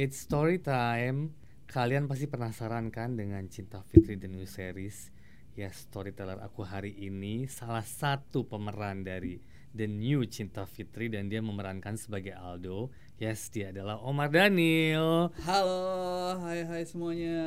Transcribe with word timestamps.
It's 0.00 0.16
story 0.16 0.64
time. 0.64 1.36
Kalian 1.68 2.08
pasti 2.08 2.24
penasaran 2.24 2.88
kan 2.88 3.20
dengan 3.20 3.44
Cinta 3.52 3.84
Fitri 3.84 4.16
The 4.16 4.32
New 4.32 4.48
Series? 4.48 5.12
Ya, 5.52 5.68
storyteller 5.68 6.40
aku 6.40 6.64
hari 6.64 6.96
ini 7.04 7.44
salah 7.44 7.84
satu 7.84 8.48
pemeran 8.48 9.04
dari 9.04 9.44
The 9.76 9.84
New 9.84 10.24
Cinta 10.24 10.64
Fitri 10.64 11.12
dan 11.12 11.28
dia 11.28 11.44
memerankan 11.44 12.00
sebagai 12.00 12.32
Aldo. 12.32 12.88
Yes, 13.20 13.52
dia 13.52 13.76
adalah 13.76 14.00
Omar 14.00 14.32
Daniel. 14.32 15.36
Halo, 15.44 16.48
hai 16.48 16.64
hai 16.64 16.80
semuanya. 16.88 17.44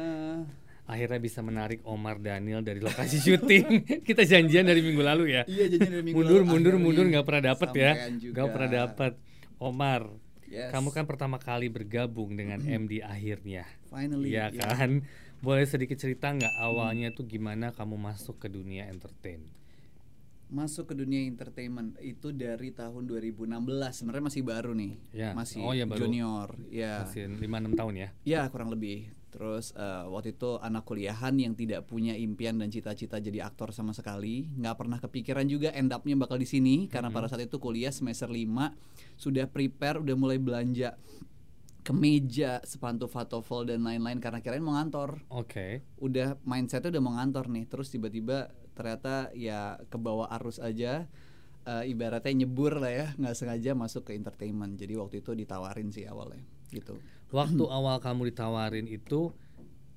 Akhirnya 0.85 1.17
bisa 1.17 1.41
menarik 1.41 1.81
Omar 1.89 2.21
Daniel 2.21 2.61
dari 2.61 2.85
lokasi 2.85 3.17
syuting. 3.17 3.81
Kita 4.13 4.29
janjian 4.29 4.69
dari 4.69 4.85
minggu 4.85 5.01
lalu 5.01 5.33
ya. 5.33 5.41
Iya, 5.49 5.73
janjian 5.73 5.89
dari 5.89 6.05
minggu 6.05 6.21
mundur, 6.21 6.45
lalu, 6.45 6.53
mundur, 6.53 6.73
akhirnya 6.77 6.85
mundur 6.85 7.05
nggak 7.17 7.25
pernah 7.25 7.43
dapet 7.49 7.69
ya. 7.73 7.91
Nggak 8.13 8.47
pernah 8.53 8.69
dapet. 8.69 9.13
Omar, 9.57 10.01
Yes. 10.53 10.69
kamu 10.69 10.93
kan 10.93 11.09
pertama 11.09 11.41
kali 11.41 11.65
bergabung 11.65 12.37
dengan 12.37 12.61
MD 12.61 13.01
akhirnya. 13.01 13.65
finally. 13.89 14.37
Iya 14.37 14.53
ya. 14.53 14.69
kan? 14.69 15.01
Boleh 15.41 15.65
sedikit 15.65 15.97
cerita 15.97 16.29
nggak 16.29 16.61
awalnya 16.61 17.09
tuh 17.09 17.25
gimana 17.25 17.73
kamu 17.73 17.97
masuk 17.97 18.37
ke 18.37 18.47
dunia 18.53 18.85
entertain? 18.87 19.41
Masuk 20.49 20.91
ke 20.91 20.95
dunia 20.95 21.23
entertainment 21.25 21.95
itu 21.99 22.29
dari 22.29 22.69
tahun 22.69 23.05
2016. 23.05 23.47
Sebenarnya 23.91 24.25
masih 24.27 24.43
baru 24.45 24.71
nih. 24.75 24.93
Ya. 25.11 25.29
Masih 25.33 25.61
Oh, 25.63 25.73
ya, 25.73 25.85
baru. 25.87 26.05
junior. 26.05 26.49
Ya. 26.69 27.07
Masih 27.07 27.25
5-6 27.39 27.73
tahun 27.73 27.93
ya? 27.97 28.09
Ya, 28.21 28.41
kurang 28.53 28.69
lebih. 28.69 29.09
Terus 29.33 29.73
eh, 29.73 30.05
waktu 30.05 30.37
itu 30.37 30.61
anak 30.61 30.85
kuliahan 30.85 31.33
yang 31.41 31.57
tidak 31.57 31.89
punya 31.89 32.13
impian 32.13 32.53
dan 32.61 32.69
cita-cita 32.69 33.17
jadi 33.17 33.41
aktor 33.49 33.73
sama 33.73 33.89
sekali, 33.89 34.45
nggak 34.61 34.77
pernah 34.77 35.01
kepikiran 35.01 35.49
juga 35.49 35.73
end 35.73 35.89
up-nya 35.89 36.13
bakal 36.13 36.37
di 36.37 36.45
sini 36.45 36.85
karena 36.85 37.09
pada 37.09 37.25
saat 37.25 37.41
itu 37.41 37.57
kuliah 37.57 37.89
semester 37.89 38.29
5 38.29 38.37
sudah 39.17 39.49
prepare, 39.49 40.05
udah 40.05 40.13
mulai 40.13 40.37
belanja 40.37 40.93
kemeja, 41.81 42.63
sepatu 42.63 43.09
fatofel 43.09 43.67
dan 43.67 43.83
lain-lain 43.83 44.21
karena 44.21 44.39
kirain 44.39 44.63
mau 44.63 44.77
ngantor. 44.77 45.19
Oke. 45.27 45.81
Udah 45.99 46.37
mindsetnya 46.45 46.93
udah 46.93 47.03
mau 47.03 47.17
ngantor 47.17 47.49
nih, 47.51 47.65
terus 47.67 47.89
tiba-tiba 47.89 48.53
ternyata 48.73 49.29
ya 49.37 49.79
ke 49.89 49.97
bawah 49.97 50.29
arus 50.37 50.59
aja. 50.59 51.07
eh, 51.63 51.87
ibaratnya 51.87 52.43
nyebur 52.43 52.75
lah 52.83 52.91
ya, 52.91 53.07
nggak 53.15 53.35
sengaja 53.39 53.71
masuk 53.71 54.11
ke 54.11 54.19
entertainment. 54.19 54.75
Jadi 54.75 54.99
waktu 54.99 55.23
itu 55.23 55.31
ditawarin 55.31 55.95
sih 55.95 56.03
awalnya, 56.03 56.43
gitu. 56.75 56.99
Waktu 57.31 57.63
awal 57.71 58.03
kamu 58.03 58.35
ditawarin 58.35 58.83
itu 58.91 59.31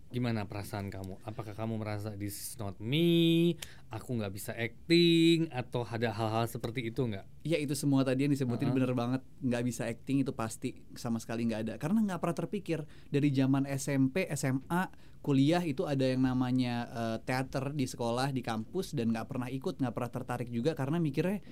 gimana 0.06 0.46
perasaan 0.46 0.86
kamu? 0.88 1.18
Apakah 1.26 1.58
kamu 1.58 1.82
merasa 1.82 2.14
this 2.14 2.38
is 2.38 2.52
not 2.54 2.78
me? 2.78 3.58
Aku 3.90 4.14
nggak 4.14 4.30
bisa 4.30 4.54
acting 4.54 5.50
atau 5.50 5.82
ada 5.82 6.14
hal-hal 6.14 6.46
seperti 6.46 6.86
itu 6.86 7.02
nggak? 7.02 7.26
Ya 7.42 7.58
itu 7.58 7.74
semua 7.74 8.06
tadi 8.06 8.24
yang 8.24 8.32
disebutin 8.32 8.70
Uh-uh. 8.70 8.76
bener 8.78 8.94
banget 8.94 9.26
nggak 9.42 9.62
bisa 9.66 9.90
acting 9.90 10.22
itu 10.22 10.30
pasti 10.30 10.78
sama 10.94 11.18
sekali 11.18 11.50
nggak 11.50 11.60
ada 11.66 11.74
karena 11.82 11.98
nggak 12.06 12.22
pernah 12.22 12.36
terpikir 12.46 12.78
dari 13.10 13.34
zaman 13.34 13.66
SMP 13.66 14.30
SMA 14.38 14.86
kuliah 15.26 15.58
itu 15.66 15.82
ada 15.82 16.06
yang 16.06 16.22
namanya 16.22 16.74
eh, 16.86 17.18
teater 17.26 17.74
di 17.74 17.82
sekolah 17.82 18.30
di 18.30 18.46
kampus 18.46 18.94
dan 18.94 19.10
nggak 19.10 19.26
pernah 19.26 19.50
ikut 19.50 19.82
nggak 19.82 19.90
pernah 19.90 20.10
tertarik 20.14 20.48
juga 20.54 20.78
karena 20.78 21.02
mikirnya 21.02 21.42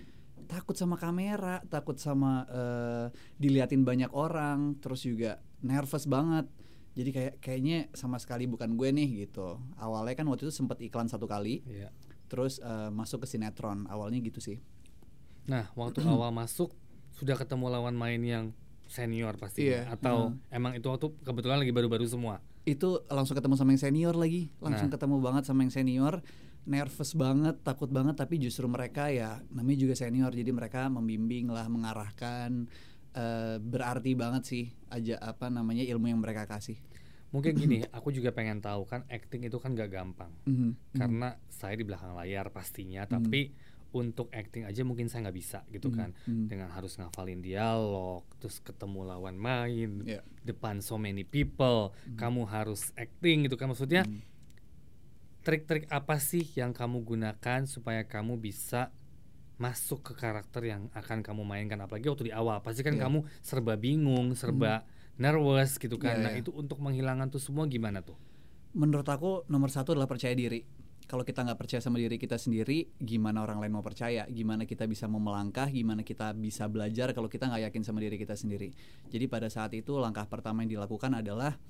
takut 0.47 0.77
sama 0.79 0.95
kamera 0.95 1.59
takut 1.67 1.99
sama 1.99 2.47
eh, 2.47 3.07
diliatin 3.35 3.83
banyak 3.83 4.15
orang 4.15 4.79
terus 4.79 5.03
juga 5.03 5.43
nervous 5.67 6.07
banget. 6.07 6.47
Jadi 6.95 7.11
kayak 7.11 7.35
kayaknya 7.43 7.79
sama 7.91 8.23
sekali 8.23 8.47
bukan 8.47 8.79
gue 8.79 8.95
nih 8.95 9.27
gitu. 9.27 9.59
Awalnya 9.83 10.15
kan 10.15 10.31
waktu 10.31 10.47
itu 10.47 10.55
sempat 10.55 10.79
iklan 10.79 11.11
satu 11.11 11.27
kali 11.27 11.67
Iya. 11.67 11.91
terus 12.31 12.63
eh, 12.63 12.91
masuk 12.95 13.27
ke 13.27 13.35
sinetron. 13.35 13.91
Awalnya 13.91 14.23
gitu 14.23 14.39
sih. 14.39 14.63
Nah, 15.51 15.67
waktu 15.75 16.07
awal 16.07 16.31
masuk 16.31 16.71
sudah 17.19 17.35
ketemu 17.35 17.75
lawan 17.75 17.99
main 17.99 18.23
yang 18.23 18.45
senior 18.87 19.35
pastinya 19.35 19.83
Iya, 19.83 19.91
atau 19.91 20.39
emang 20.55 20.79
itu 20.79 20.87
waktu 20.87 21.11
kebetulan 21.27 21.59
lagi 21.59 21.75
baru-baru 21.75 22.07
semua? 22.07 22.39
Itu 22.65 23.05
langsung 23.09 23.37
ketemu 23.37 23.55
sama 23.55 23.71
yang 23.73 23.83
senior 23.83 24.15
lagi. 24.17 24.49
Langsung 24.59 24.89
Nah. 24.89 24.95
ketemu 24.97 25.17
banget 25.21 25.43
sama 25.45 25.61
yang 25.63 25.73
senior. 25.73 26.25
Nervous 26.65 27.13
banget 27.13 27.61
takut 27.61 27.93
banget 27.93 28.17
tapi 28.17 28.41
justru 28.41 28.65
mereka 28.65 29.13
ya 29.13 29.45
namanya 29.53 29.85
juga 29.85 29.93
senior 29.93 30.33
jadi 30.33 30.49
mereka 30.49 30.89
membimbing 30.89 31.53
lah 31.53 31.69
mengarahkan 31.69 32.65
eh, 33.13 33.57
berarti 33.61 34.17
banget 34.17 34.43
sih 34.43 34.65
aja 34.91 35.21
apa 35.21 35.47
namanya 35.47 35.85
ilmu 35.85 36.09
yang 36.09 36.19
mereka 36.19 36.49
kasih. 36.49 36.75
Mungkin 37.31 37.55
gini, 37.55 37.79
aku 37.95 38.11
juga 38.11 38.33
pengen 38.33 38.59
tahu 38.59 38.89
kan 38.89 39.05
acting 39.07 39.45
itu 39.45 39.55
kan 39.59 39.71
gak 39.75 39.93
gampang. 39.93 40.33
Mhm, 40.47 40.99
Karena 40.99 41.39
saya 41.47 41.75
di 41.75 41.85
belakang 41.85 42.15
layar 42.15 42.51
pastinya, 42.51 43.05
tapi 43.05 43.55
untuk 43.95 44.27
acting 44.35 44.67
aja 44.67 44.83
mungkin 44.83 45.07
saya 45.07 45.23
nggak 45.25 45.39
bisa 45.39 45.63
gitu 45.71 45.89
Mhm, 45.89 45.97
kan. 45.97 46.11
mhm. 46.27 46.47
Dengan 46.51 46.69
harus 46.69 46.99
ngafalin 46.99 47.39
dialog, 47.39 48.27
terus 48.37 48.59
ketemu 48.59 49.07
lawan 49.07 49.39
main, 49.39 50.03
Iya. 50.03 50.27
depan 50.43 50.83
so 50.83 50.99
many 50.99 51.23
people, 51.23 51.95
kamu 52.19 52.43
harus 52.45 52.91
acting 52.95 53.47
gitu 53.47 53.55
kan 53.55 53.71
maksudnya. 53.71 54.03
Mhm. 54.03 54.21
Trik-trik 55.41 55.87
apa 55.89 56.17
sih 56.19 56.43
yang 56.57 56.73
kamu 56.73 57.05
gunakan 57.05 57.61
supaya 57.65 58.03
kamu 58.03 58.35
bisa 58.37 58.91
masuk 59.55 60.03
ke 60.03 60.13
karakter 60.17 60.67
yang 60.67 60.91
akan 60.91 61.23
kamu 61.23 61.47
mainkan 61.47 61.79
apalagi 61.79 62.11
waktu 62.11 62.27
di 62.29 62.35
awal 62.35 62.59
pasti 62.59 62.83
kan 62.83 62.99
Iya. 62.99 63.07
kamu 63.07 63.23
serba 63.39 63.79
bingung, 63.79 64.35
serba 64.35 64.83
nervous 65.15 65.79
gitu 65.79 65.95
kan. 65.95 66.19
Iya, 66.19 66.25
nah, 66.27 66.33
iya. 66.35 66.43
itu 66.43 66.51
untuk 66.51 66.83
menghilangkan 66.83 67.31
tuh 67.31 67.39
semua 67.39 67.71
gimana 67.71 68.03
tuh? 68.03 68.19
menurut 68.75 69.07
aku 69.07 69.47
nomor 69.47 69.71
satu 69.71 69.95
adalah 69.95 70.11
percaya 70.11 70.35
diri 70.35 70.67
kalau 71.05 71.21
kita 71.21 71.45
nggak 71.45 71.61
percaya 71.61 71.81
sama 71.85 72.01
diri 72.01 72.17
kita 72.17 72.41
sendiri 72.41 72.89
gimana 72.97 73.45
orang 73.45 73.61
lain 73.61 73.77
mau 73.77 73.85
percaya? 73.85 74.25
Gimana 74.25 74.65
kita 74.65 74.89
bisa 74.89 75.05
mau 75.05 75.21
melangkah? 75.21 75.69
Gimana 75.69 76.01
kita 76.01 76.33
bisa 76.33 76.65
belajar 76.65 77.13
kalau 77.13 77.29
kita 77.29 77.45
nggak 77.53 77.69
yakin 77.71 77.83
sama 77.85 78.01
diri 78.01 78.17
kita 78.17 78.33
sendiri? 78.33 78.73
Jadi 79.13 79.25
pada 79.29 79.53
saat 79.53 79.77
itu 79.77 79.93
langkah 80.01 80.25
pertama 80.25 80.65
yang 80.65 80.81
dilakukan 80.81 81.21
adalah 81.21 81.61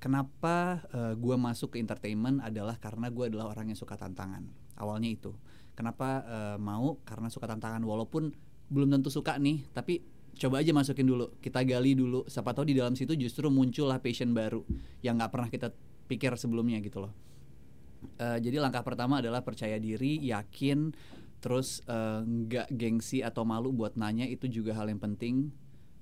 kenapa 0.00 0.88
gue 1.20 1.36
masuk 1.36 1.76
ke 1.76 1.84
entertainment 1.84 2.40
adalah 2.40 2.80
karena 2.80 3.12
gue 3.12 3.28
adalah 3.28 3.52
orang 3.52 3.70
yang 3.70 3.78
suka 3.78 4.00
tantangan. 4.00 4.48
Awalnya 4.80 5.10
itu. 5.12 5.36
Kenapa 5.76 6.24
eh, 6.24 6.56
mau? 6.56 6.96
Karena 7.04 7.28
suka 7.28 7.44
tantangan. 7.44 7.84
Walaupun 7.84 8.32
belum 8.72 8.88
tentu 8.88 9.12
suka 9.12 9.36
nih 9.36 9.68
tapi 9.76 10.00
coba 10.40 10.64
aja 10.64 10.72
masukin 10.72 11.04
dulu. 11.04 11.36
Kita 11.44 11.60
gali 11.60 11.92
dulu. 11.92 12.24
Siapa 12.24 12.56
tahu 12.56 12.72
di 12.72 12.74
dalam 12.80 12.96
situ 12.96 13.12
justru 13.20 13.52
muncullah 13.52 14.00
passion 14.00 14.32
baru 14.32 14.64
yang 15.04 15.20
nggak 15.20 15.28
pernah 15.28 15.48
kita 15.52 15.76
pikir 16.08 16.32
sebelumnya 16.40 16.80
gitu 16.80 17.04
loh 17.04 17.27
Eh, 18.18 18.38
jadi 18.42 18.62
langkah 18.62 18.82
pertama 18.86 19.18
adalah 19.18 19.42
percaya 19.42 19.78
diri 19.78 20.22
yakin 20.22 20.94
terus 21.38 21.86
eh, 21.86 22.22
nggak 22.22 22.74
gengsi 22.74 23.22
atau 23.22 23.46
malu 23.46 23.70
buat 23.70 23.94
nanya 23.94 24.26
itu 24.26 24.50
juga 24.50 24.74
hal 24.74 24.90
yang 24.90 25.02
penting. 25.02 25.50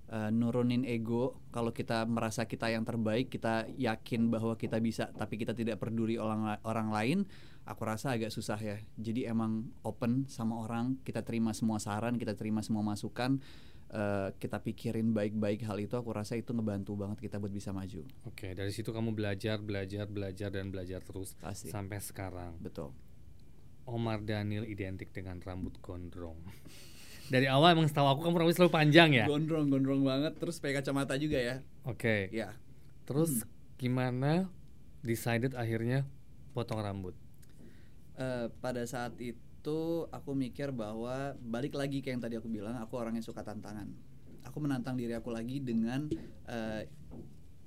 Eh, 0.06 0.30
nurunin 0.30 0.86
ego 0.86 1.42
kalau 1.50 1.74
kita 1.74 2.06
merasa 2.06 2.46
kita 2.46 2.70
yang 2.70 2.86
terbaik 2.86 3.26
kita 3.26 3.66
yakin 3.74 4.30
bahwa 4.30 4.54
kita 4.54 4.78
bisa 4.78 5.10
tapi 5.10 5.34
kita 5.34 5.50
tidak 5.50 5.82
peduli 5.82 6.14
orang 6.14 6.62
orang 6.62 6.88
lain 6.94 7.18
aku 7.66 7.82
rasa 7.82 8.14
agak 8.14 8.30
susah 8.30 8.60
ya. 8.60 8.76
Jadi 8.96 9.26
emang 9.26 9.66
open 9.82 10.30
sama 10.30 10.62
orang 10.62 11.02
kita 11.02 11.26
terima 11.26 11.50
semua 11.52 11.82
saran 11.82 12.16
kita 12.16 12.38
terima 12.38 12.62
semua 12.62 12.86
masukan 12.86 13.42
eh, 13.88 14.28
kita 14.36 14.58
pikirin 14.58 15.10
baik-baik 15.10 15.62
hal 15.62 15.78
itu 15.78 15.94
aku 15.94 16.10
rasa 16.10 16.34
itu 16.34 16.50
ngebantu 16.50 16.94
banget 16.94 17.18
kita 17.20 17.36
buat 17.36 17.50
bisa 17.50 17.70
maju 17.70 18.02
Oke, 18.24 18.52
dari 18.52 18.70
situ 18.70 18.90
kamu 18.90 19.12
belajar, 19.12 19.58
belajar, 19.58 20.06
belajar 20.06 20.48
dan 20.50 20.70
belajar 20.70 21.00
terus 21.00 21.34
Pasti. 21.38 21.70
sampai 21.70 21.98
sekarang. 21.98 22.58
betul 22.58 22.90
Omar 23.86 24.18
Daniel 24.20 24.66
identik 24.66 25.14
dengan 25.14 25.38
rambut 25.38 25.78
gondrong. 25.78 26.34
Dari 27.26 27.46
awal 27.46 27.74
emang 27.74 27.86
setahu 27.86 28.06
aku 28.06 28.20
kamu 28.22 28.38
rambut 28.38 28.54
selalu 28.54 28.70
panjang 28.70 29.10
ya. 29.14 29.26
gondrong 29.26 29.66
gondrong 29.66 30.02
banget 30.02 30.38
terus 30.38 30.62
pakai 30.62 30.78
kacamata 30.78 31.18
juga 31.18 31.38
ya 31.38 31.56
Oke. 31.82 32.30
ya 32.30 32.54
Terus 33.02 33.42
gimana 33.78 34.50
decided 35.02 35.54
akhirnya 35.54 36.06
potong 36.54 36.82
rambut? 36.82 37.14
Eh, 38.18 38.46
pada 38.58 38.82
saat 38.86 39.14
itu 39.18 39.38
aku 40.10 40.30
mikir 40.32 40.70
bahwa 40.70 41.34
balik 41.40 41.74
lagi 41.74 41.98
kayak 41.98 42.18
yang 42.18 42.22
tadi 42.22 42.34
aku 42.38 42.46
bilang 42.46 42.76
aku 42.78 42.94
orang 43.00 43.18
yang 43.18 43.26
suka 43.26 43.42
tantangan 43.42 43.88
aku 44.46 44.58
menantang 44.62 44.94
diri 44.94 45.14
aku 45.16 45.32
lagi 45.34 45.58
dengan 45.58 46.06
eh, 46.46 46.86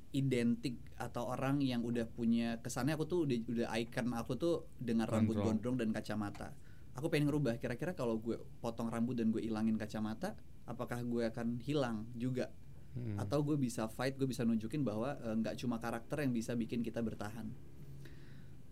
identik 0.09 0.79
atau 0.97 1.29
orang 1.29 1.61
yang 1.61 1.85
udah 1.85 2.07
punya 2.07 2.57
kesannya 2.63 2.95
aku 2.97 3.05
tuh 3.05 3.19
udah 3.27 3.37
udah 3.45 3.67
icon 3.77 4.07
aku 4.15 4.33
tuh 4.35 4.55
dengan 4.79 5.05
rambut 5.05 5.37
Gondrong. 5.37 5.77
dan 5.77 5.89
kacamata 5.91 6.55
aku 6.97 7.07
pengen 7.07 7.29
ngerubah 7.29 7.61
kira-kira 7.61 7.93
kalau 7.93 8.17
gue 8.17 8.39
potong 8.57 8.89
rambut 8.89 9.13
dan 9.13 9.29
gue 9.29 9.43
ilangin 9.43 9.77
kacamata 9.77 10.33
apakah 10.65 11.03
gue 11.03 11.27
akan 11.27 11.57
hilang 11.59 12.05
juga 12.15 12.49
Hmm. 12.89 13.21
atau 13.21 13.45
gue 13.45 13.53
bisa 13.53 13.85
fight 13.85 14.17
gue 14.17 14.25
bisa 14.25 14.41
nunjukin 14.41 14.81
bahwa 14.81 15.13
eh, 15.21 15.35
nggak 15.37 15.61
cuma 15.61 15.77
karakter 15.77 16.25
yang 16.25 16.33
bisa 16.33 16.57
bikin 16.57 16.81
kita 16.81 17.05
bertahan 17.05 17.45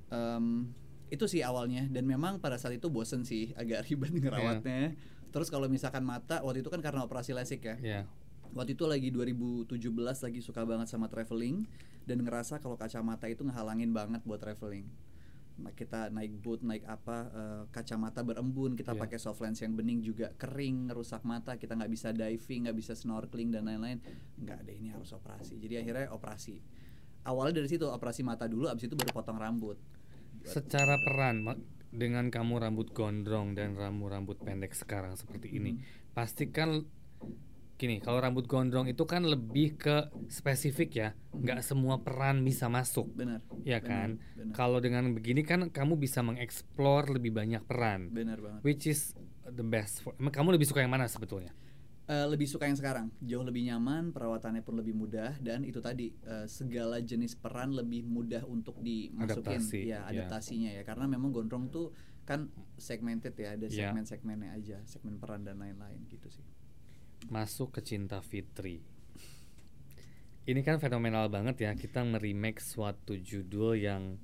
Em, 0.08 0.74
itu 1.08 1.26
sih 1.26 1.42
awalnya 1.42 1.88
dan 1.88 2.04
memang 2.04 2.38
pada 2.38 2.56
saat 2.56 2.76
itu 2.76 2.88
bosen 2.88 3.24
sih 3.24 3.56
agak 3.56 3.84
ribet 3.88 4.12
ngerawatnya 4.12 4.96
terus 5.30 5.48
kalau 5.48 5.68
misalkan 5.68 6.02
mata 6.02 6.40
waktu 6.42 6.62
itu 6.62 6.70
kan 6.70 6.80
karena 6.80 7.04
operasi 7.04 7.32
lasik 7.32 7.64
ya 7.64 7.76
Ya. 7.80 8.02
waktu 8.52 8.74
itu 8.74 8.86
lagi 8.86 9.10
2017 9.10 9.68
lagi 9.98 10.40
suka 10.40 10.64
banget 10.64 10.88
sama 10.88 11.08
traveling 11.08 11.68
dan 12.04 12.24
ngerasa 12.24 12.58
kalau 12.58 12.76
kacamata 12.76 13.28
itu 13.28 13.44
ngehalangin 13.44 13.92
banget 13.92 14.24
buat 14.24 14.40
traveling 14.40 14.88
Nah, 15.58 15.74
kita 15.74 16.14
naik 16.14 16.38
boot, 16.38 16.62
naik 16.62 16.86
apa, 16.86 17.34
eh, 17.34 17.64
kacamata 17.74 18.22
berembun, 18.22 18.78
kita 18.78 18.94
Iya. 18.94 19.02
pakai 19.02 19.18
soft 19.18 19.42
lens 19.42 19.58
yang 19.58 19.74
bening 19.74 20.06
juga 20.06 20.30
kering, 20.38 20.94
rusak 20.94 21.26
mata, 21.26 21.58
kita 21.58 21.74
nggak 21.74 21.90
bisa 21.90 22.14
diving, 22.14 22.70
nggak 22.70 22.78
bisa 22.78 22.94
snorkeling 22.94 23.50
dan 23.50 23.66
lain-lain. 23.66 23.98
Nggak 24.38 24.54
ada 24.62 24.70
ini 24.70 24.94
harus 24.94 25.10
operasi. 25.18 25.58
Jadi 25.58 25.82
akhirnya 25.82 26.14
operasi. 26.14 26.62
Awalnya 27.26 27.58
dari 27.58 27.74
situ 27.74 27.90
operasi 27.90 28.22
mata 28.22 28.46
dulu, 28.46 28.70
abis 28.70 28.86
itu 28.86 28.94
baru 28.94 29.10
potong 29.10 29.42
rambut. 29.42 29.82
Secara 30.48 30.96
peran 30.98 31.44
dengan 31.88 32.28
kamu 32.28 32.60
rambut 32.60 32.92
gondrong 32.92 33.52
dan 33.52 33.76
rambut 33.76 34.10
rambut 34.10 34.38
pendek 34.40 34.72
sekarang 34.72 35.16
seperti 35.16 35.52
ini, 35.52 35.76
Hmm. 35.76 35.84
pasti 36.14 36.48
kan 36.48 36.84
gini, 37.76 38.02
kalau 38.02 38.18
rambut 38.18 38.50
gondrong 38.50 38.90
itu 38.90 39.06
kan 39.06 39.22
lebih 39.22 39.78
ke 39.78 39.98
spesifik 40.28 40.90
ya, 40.92 41.10
nggak 41.30 41.62
semua 41.62 42.02
peran 42.02 42.42
bisa 42.42 42.66
masuk, 42.68 43.06
Benar. 43.14 43.46
ya 43.62 43.78
benar, 43.78 43.86
kan? 43.86 44.10
benar. 44.34 44.54
Kalau 44.56 44.82
dengan 44.82 45.14
begini 45.14 45.46
kan 45.46 45.70
kamu 45.70 45.94
bisa 45.96 46.26
mengeksplor 46.26 47.14
lebih 47.14 47.30
banyak 47.32 47.62
peran, 47.64 48.10
Benar 48.10 48.42
banget. 48.42 48.62
which 48.66 48.90
is 48.90 49.14
the 49.46 49.62
best. 49.62 50.02
For, 50.02 50.18
kamu 50.18 50.58
lebih 50.58 50.66
suka 50.66 50.82
yang 50.82 50.90
mana 50.90 51.06
sebetulnya? 51.06 51.54
Eh, 52.08 52.24
lebih 52.24 52.48
suka 52.48 52.64
yang 52.72 52.80
sekarang, 52.80 53.12
jauh 53.20 53.44
lebih 53.44 53.68
nyaman, 53.68 54.16
perawatannya 54.16 54.64
pun 54.64 54.80
lebih 54.80 54.96
mudah 54.96 55.36
dan 55.44 55.68
itu 55.68 55.84
tadi 55.84 56.16
eh, 56.24 56.48
segala 56.48 57.04
jenis 57.04 57.36
peran 57.36 57.76
lebih 57.76 58.08
mudah 58.08 58.48
untuk 58.48 58.80
dimasukin, 58.80 59.60
Adaptasi, 59.60 59.80
ya 59.92 60.08
ya. 60.08 60.08
adaptasinya 60.08 60.72
ya. 60.72 60.88
Karena 60.88 61.04
memang 61.04 61.36
gondrong 61.36 61.68
tuh 61.68 61.92
kan 62.24 62.48
segmented 62.80 63.36
ya, 63.36 63.60
ada 63.60 63.68
Ya. 63.68 63.92
segmen-segmennya 63.92 64.56
aja, 64.56 64.80
segmen 64.88 65.20
peran 65.20 65.44
dan 65.44 65.60
lain-lain 65.60 66.00
gitu 66.08 66.32
sih. 66.32 66.48
Masuk 67.28 67.76
ke 67.76 67.84
Cinta 67.84 68.24
Fitri. 68.24 68.80
Ini 70.48 70.64
kan 70.64 70.80
fenomenal 70.80 71.28
banget 71.28 71.60
ya 71.60 71.76
kita 71.76 72.08
nge-remake 72.08 72.64
suatu 72.64 73.20
judul 73.20 73.76
yang 73.76 74.16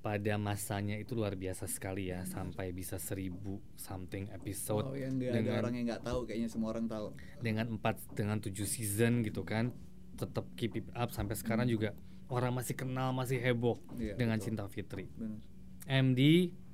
pada 0.00 0.34
masanya 0.34 0.96
itu 0.96 1.12
luar 1.12 1.36
biasa 1.36 1.68
sekali 1.68 2.08
ya 2.08 2.24
sampai 2.24 2.72
bisa 2.72 2.96
seribu 2.96 3.60
something 3.76 4.32
episode 4.32 4.88
Wow, 4.88 4.96
yang 4.96 5.20
ada 5.20 5.36
dengan 5.36 5.60
orang 5.60 5.74
yang 5.76 5.86
nggak 5.86 6.02
tahu, 6.02 6.20
kayaknya 6.24 6.48
semua 6.48 6.72
orang 6.72 6.88
tahu. 6.88 7.12
dengan 7.38 7.66
empat 7.70 8.00
dengan 8.12 8.40
tujuh 8.40 8.64
season 8.64 9.20
gitu 9.20 9.44
kan 9.44 9.76
tetap 10.16 10.48
keep 10.54 10.72
it 10.74 10.88
up 10.92 11.08
sampai 11.10 11.36
sekarang 11.36 11.64
juga 11.66 11.92
orang 12.28 12.52
masih 12.54 12.72
kenal 12.74 13.12
masih 13.12 13.36
heboh 13.38 13.76
Hmm. 13.88 14.00
Iya, 14.00 14.14
dengan 14.14 14.36
betul. 14.36 14.46
Cinta 14.48 14.64
Fitri. 14.66 15.04
Benar. 15.12 15.40
MD 15.84 16.20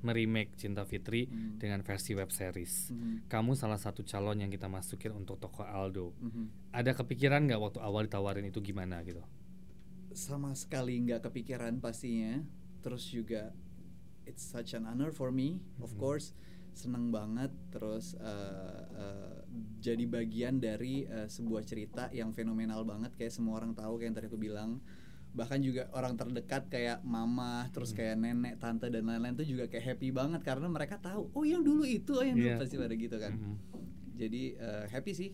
meremake 0.02 0.55
Cinta 0.55 0.84
Fitri 0.84 1.26
Hmm. 1.26 1.56
dengan 1.56 1.81
versi 1.81 2.12
web 2.12 2.28
series. 2.28 2.90
Mhm. 2.90 3.26
Kamu 3.26 3.55
salah 3.55 3.76
satu 3.76 4.02
calon 4.02 4.38
yang 4.38 4.50
kita 4.50 4.67
masukin 4.67 5.11
untuk 5.11 5.40
toko 5.40 5.62
Aldo. 5.62 6.14
Mhm. 6.20 6.70
Ada 6.70 6.94
kepikiran 6.94 7.43
nggak 7.43 7.58
waktu 7.58 7.78
awal 7.81 8.05
ditawarin 8.05 8.44
itu 8.44 8.61
gimana 8.61 9.02
gitu? 9.02 9.25
Sama 10.12 10.52
sekali 10.52 11.00
nggak 11.00 11.25
kepikiran 11.25 11.78
pastinya. 11.78 12.40
Terus 12.86 13.10
juga 13.10 13.50
it's 14.22 14.46
such 14.46 14.78
an 14.78 14.86
honor 14.86 15.10
for 15.10 15.34
me, 15.34 15.58
of 15.82 15.90
Mhm. 15.90 15.98
course. 15.98 16.30
Seneng 16.70 17.08
banget 17.08 17.50
terus 17.72 18.14
eh, 18.14 18.82
eh, 18.94 19.36
jadi 19.80 20.04
bagian 20.06 20.60
dari 20.60 21.02
eh, 21.02 21.24
sebuah 21.26 21.64
cerita 21.64 22.12
yang 22.12 22.30
fenomenal 22.30 22.84
banget 22.84 23.16
kayak 23.16 23.32
semua 23.32 23.58
orang 23.58 23.72
tahu 23.72 23.96
kayak 23.96 24.06
yang 24.06 24.14
tadi 24.14 24.26
aku 24.28 24.36
bilang 24.36 24.78
bahkan 25.32 25.56
juga 25.58 25.88
orang 25.92 26.16
terdekat 26.16 26.68
kayak 26.68 27.00
mama 27.02 27.64
terus 27.68 27.92
Hmm. 27.92 27.98
kayak 27.98 28.16
nenek 28.16 28.54
tante 28.56 28.88
dan 28.88 29.04
lain-lain 29.04 29.36
tuh 29.36 29.44
juga 29.44 29.68
kayak 29.68 29.84
happy 29.92 30.08
banget 30.08 30.40
karena 30.40 30.64
mereka 30.64 30.96
tahu 30.96 31.28
oh 31.32 31.44
yang 31.44 31.60
dulu 31.60 31.84
itu 31.84 32.12
oh 32.12 32.24
yang 32.24 32.36
dulu 32.36 32.52
Iya. 32.52 32.60
pasti 32.60 32.76
pada 32.76 32.92
gitu 32.94 33.16
kan 33.16 33.32
Mhm. 33.36 33.54
jadi 34.16 34.42
eh, 34.56 34.84
happy 34.88 35.12
sih 35.12 35.30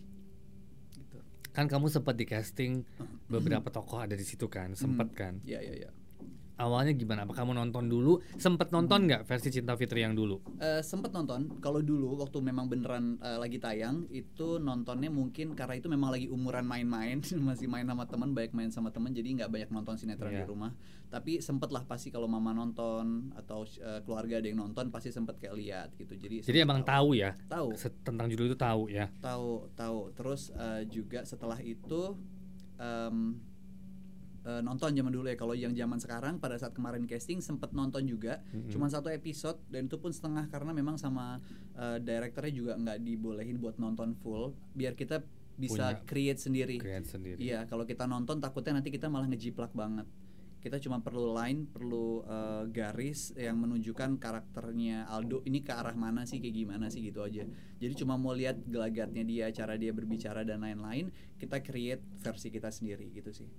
gitu 0.94 1.18
Kan 1.50 1.66
kamu 1.66 1.86
sempat 1.86 2.14
di 2.14 2.24
casting 2.24 2.82
beberapa 3.30 3.66
tokoh 3.68 3.98
ada 3.98 4.14
di 4.14 4.22
situ 4.22 4.46
kan, 4.46 4.74
sempet 4.74 5.10
Mhm. 5.10 5.18
kan? 5.18 5.34
ya 5.42 5.58
ya 5.58 5.86
ya 5.86 5.90
Awalnya 6.52 6.92
gimana? 6.92 7.24
Apa 7.24 7.32
kamu 7.32 7.56
nonton 7.56 7.88
dulu? 7.88 8.20
Sempet 8.36 8.68
nonton 8.70 9.08
nggak 9.08 9.24
versi 9.24 9.48
Cinta 9.48 9.72
Fitri 9.72 10.04
yang 10.04 10.12
dulu? 10.12 10.36
Eh, 10.58 10.84
sempet 10.84 11.10
nonton 11.10 11.58
kalau 11.58 11.80
dulu 11.80 12.20
waktu 12.20 12.38
memang 12.38 12.68
beneran 12.68 13.16
eh, 13.18 13.40
lagi 13.40 13.56
tayang 13.56 14.04
itu 14.08 14.56
nontonnya 14.56 15.08
mungkin 15.08 15.56
karena 15.56 15.74
itu 15.76 15.88
memang 15.88 16.12
lagi 16.12 16.28
umuran 16.28 16.68
main-main 16.68 17.18
masih 17.48 17.66
main 17.66 17.84
sama 17.84 18.04
teman 18.04 18.30
baik 18.32 18.52
main 18.52 18.68
sama 18.68 18.92
teman 18.92 19.10
jadi 19.10 19.26
nggak 19.32 19.50
banyak 19.50 19.70
nonton 19.70 19.96
sinetron 19.96 20.32
Iya. 20.32 20.44
di 20.44 20.48
rumah 20.48 20.72
tapi 21.08 21.44
sempet 21.44 21.68
lah 21.68 21.84
pasti 21.84 22.08
kalau 22.08 22.24
mama 22.24 22.52
nonton 22.52 23.32
atau 23.36 23.68
eh, 23.68 24.00
keluarga 24.00 24.40
ada 24.40 24.48
yang 24.48 24.60
nonton 24.60 24.88
pasti 24.88 25.12
sempet 25.12 25.36
kayak 25.36 25.54
lihat 25.56 25.88
gitu 25.96 26.16
jadi 26.16 26.40
Jadi 26.40 26.58
emang 26.60 26.80
tahu 26.82 27.12
ya? 27.12 27.36
tahu 27.48 27.76
Tentang 28.00 28.28
judul 28.28 28.48
itu 28.48 28.56
tahu 28.56 28.88
ya? 28.88 29.08
tahu 29.20 29.68
tahu 29.72 30.12
terus 30.12 30.48
eh, 30.52 30.84
juga 30.86 31.24
setelah 31.24 31.60
itu 31.60 32.16
em, 32.76 33.36
eh, 34.42 34.60
nonton 34.60 34.90
zaman 34.92 35.12
dulu 35.12 35.26
ya. 35.30 35.36
Kalau 35.38 35.54
yang 35.54 35.72
zaman 35.72 35.98
sekarang 35.98 36.42
pada 36.42 36.58
saat 36.58 36.74
kemarin 36.74 37.06
casting 37.06 37.38
sempet 37.38 37.70
nonton 37.72 38.04
juga. 38.04 38.42
Mhm. 38.52 38.70
cuman 38.72 38.88
satu 38.90 39.08
episode 39.08 39.58
dan 39.70 39.86
itu 39.86 39.96
pun 39.98 40.10
setengah 40.10 40.48
karena 40.50 40.74
memang 40.74 40.96
sama 40.98 41.38
eh, 41.72 41.98
direkturnya 42.02 42.52
juga 42.52 42.72
nggak 42.76 42.98
dibolehin 43.00 43.56
buat 43.56 43.78
nonton 43.78 44.14
full. 44.18 44.52
Biar 44.74 44.92
kita 44.92 45.22
bisa 45.52 45.94
Punya 45.94 46.08
create 46.08 46.40
sendiri. 46.40 46.76
Create 46.80 47.06
sendiri. 47.06 47.38
iya 47.38 47.68
kalau 47.68 47.84
kita 47.84 48.08
nonton 48.08 48.40
takutnya 48.40 48.80
nanti 48.80 48.88
kita 48.90 49.06
malah 49.12 49.28
ngejiplak 49.28 49.70
banget. 49.76 50.08
Kita 50.62 50.78
cuma 50.78 51.02
perlu 51.02 51.34
line 51.34 51.66
perlu 51.66 52.22
eh, 52.22 52.64
garis 52.70 53.34
yang 53.34 53.58
menunjukkan 53.58 54.16
karakternya 54.22 55.10
Aldo. 55.10 55.42
Ini 55.42 55.58
ke 55.66 55.74
arah 55.74 55.94
mana 55.98 56.22
sih 56.22 56.38
kayak 56.38 56.54
gimana 56.54 56.86
sih 56.86 57.02
gitu 57.02 57.20
aja. 57.22 57.42
Jadi 57.82 57.92
cuma 57.98 58.14
mau 58.14 58.30
lihat 58.30 58.62
gelagatnya 58.64 59.26
dia 59.26 59.46
cara 59.50 59.74
dia 59.74 59.90
berbicara 59.90 60.46
dan 60.46 60.62
lain-lain 60.62 61.10
kita 61.38 61.58
create 61.66 62.02
versi 62.22 62.48
kita 62.54 62.70
sendiri 62.70 63.10
gitu 63.10 63.34
sih 63.34 63.50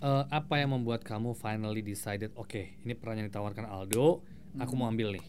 Eh, 0.00 0.24
apa 0.32 0.56
yang 0.56 0.72
membuat 0.72 1.04
kamu 1.04 1.36
finally 1.36 1.84
decided, 1.84 2.32
oke, 2.32 2.56
ini 2.56 2.96
peran 2.96 3.20
yang 3.20 3.28
ditawarkan 3.28 3.68
Aldo, 3.68 4.24
aku 4.56 4.72
mau 4.72 4.88
Mhm. 4.88 4.92
ambil 4.96 5.08
nih. 5.20 5.26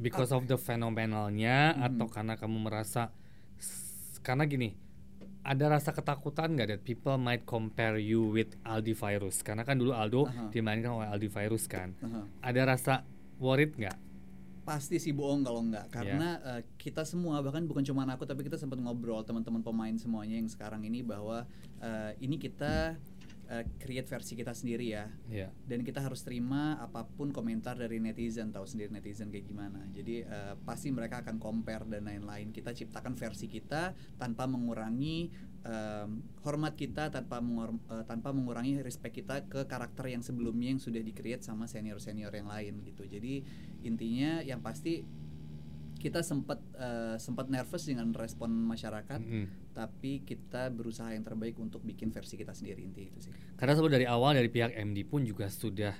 Because 0.00 0.32
of 0.32 0.48
the 0.48 0.56
fenomenalnya 0.56 1.76
Mhm. 1.76 1.84
atau 1.92 2.06
karena 2.08 2.34
kamu 2.40 2.56
merasa 2.64 3.12
karena 4.24 4.48
gini, 4.48 4.72
ada 5.44 5.68
rasa 5.68 5.92
ketakutan 5.92 6.56
nggak 6.56 6.68
that 6.72 6.80
people 6.88 7.18
might 7.20 7.44
compare 7.44 8.00
you 8.00 8.32
with 8.32 8.56
Aldi 8.64 8.96
Virus? 8.96 9.44
Karena 9.44 9.66
kan 9.68 9.76
dulu 9.76 9.92
Aldo 9.92 10.30
Aha. 10.32 10.48
dimainkan 10.48 10.96
oleh 10.96 11.12
Aldi 11.12 11.28
Virus 11.28 11.68
kan. 11.68 11.92
Aha. 12.00 12.24
Ada 12.40 12.62
rasa 12.64 12.94
worried 13.36 13.76
nggak? 13.76 13.98
Pasti 14.62 15.02
sih 15.02 15.10
bohong 15.10 15.42
kalau 15.42 15.60
enggak 15.62 15.90
karena 15.90 16.38
eh, 16.38 16.60
kita 16.78 17.02
semua 17.02 17.42
bahkan 17.42 17.66
bukan 17.66 17.82
cuma 17.82 18.06
aku 18.06 18.22
tapi 18.22 18.46
kita 18.46 18.54
sempat 18.54 18.78
ngobrol 18.78 19.26
teman-teman 19.26 19.58
pemain 19.58 19.94
semuanya 19.98 20.38
yang 20.38 20.46
sekarang 20.46 20.86
ini 20.86 21.02
bahwa 21.02 21.42
eh, 21.82 22.14
ini 22.22 22.38
kita 22.38 22.94
eh, 23.52 23.64
create 23.76 24.08
versi 24.08 24.32
kita 24.32 24.56
sendiri 24.56 24.86
ya. 24.88 25.04
Ya. 25.28 25.52
dan 25.68 25.84
kita 25.84 26.00
harus 26.00 26.24
terima 26.24 26.80
apa 26.80 27.04
pun 27.04 27.32
komentar 27.32 27.76
dari 27.76 28.00
netizen 28.00 28.48
tahu 28.52 28.64
sendiri 28.64 28.88
netizen 28.88 29.28
kayak 29.28 29.44
gimana. 29.44 29.84
Jadi 29.92 30.24
eh, 30.24 30.54
pasti 30.64 30.88
mereka 30.88 31.20
akan 31.20 31.36
compare 31.36 31.84
dan 31.84 32.08
lain-lain. 32.08 32.48
Kita 32.48 32.72
ciptakan 32.72 33.12
versi 33.12 33.46
kita 33.52 33.92
tanpa 34.16 34.48
mengurangi 34.48 35.28
em, 35.62 36.22
hormat 36.42 36.74
kita 36.74 37.12
tanpa 37.12 37.38
mengor- 37.38 37.78
eh, 37.92 38.04
tanpa 38.08 38.32
mengurangi 38.34 38.80
respect 38.80 39.20
kita 39.20 39.46
ke 39.46 39.68
karakter 39.68 40.10
yang 40.10 40.24
sebelumnya 40.24 40.72
yang 40.74 40.80
sudah 40.82 41.02
di-create 41.02 41.44
sama 41.44 41.68
senior-senior 41.68 42.32
yang 42.32 42.48
lain 42.48 42.82
gitu. 42.82 43.04
Jadi 43.06 43.44
intinya 43.84 44.40
yang 44.42 44.64
pasti 44.64 45.04
kita 46.02 46.18
sempat 46.20 46.58
eh, 46.74 47.14
sempat 47.16 47.46
nervous 47.46 47.86
dengan 47.86 48.10
respon 48.12 48.50
masyarakat 48.50 49.16
Mm-mm. 49.16 49.70
tapi 49.70 50.20
kita 50.20 50.66
berusaha 50.68 51.08
yang 51.08 51.22
terbaik 51.22 51.54
untuk 51.56 51.78
bikin 51.80 52.10
versi 52.10 52.34
kita 52.34 52.50
sendiri 52.50 52.82
inti 52.82 53.06
itu 53.06 53.18
sih 53.20 53.32
Karena 53.54 53.72
sebenarnya 53.72 53.96
dari 53.96 54.06
awal 54.08 54.34
dari 54.34 54.50
pihak 54.50 54.74
MD 54.74 54.98
pun 55.04 55.22
juga 55.22 55.46
sudah 55.46 55.94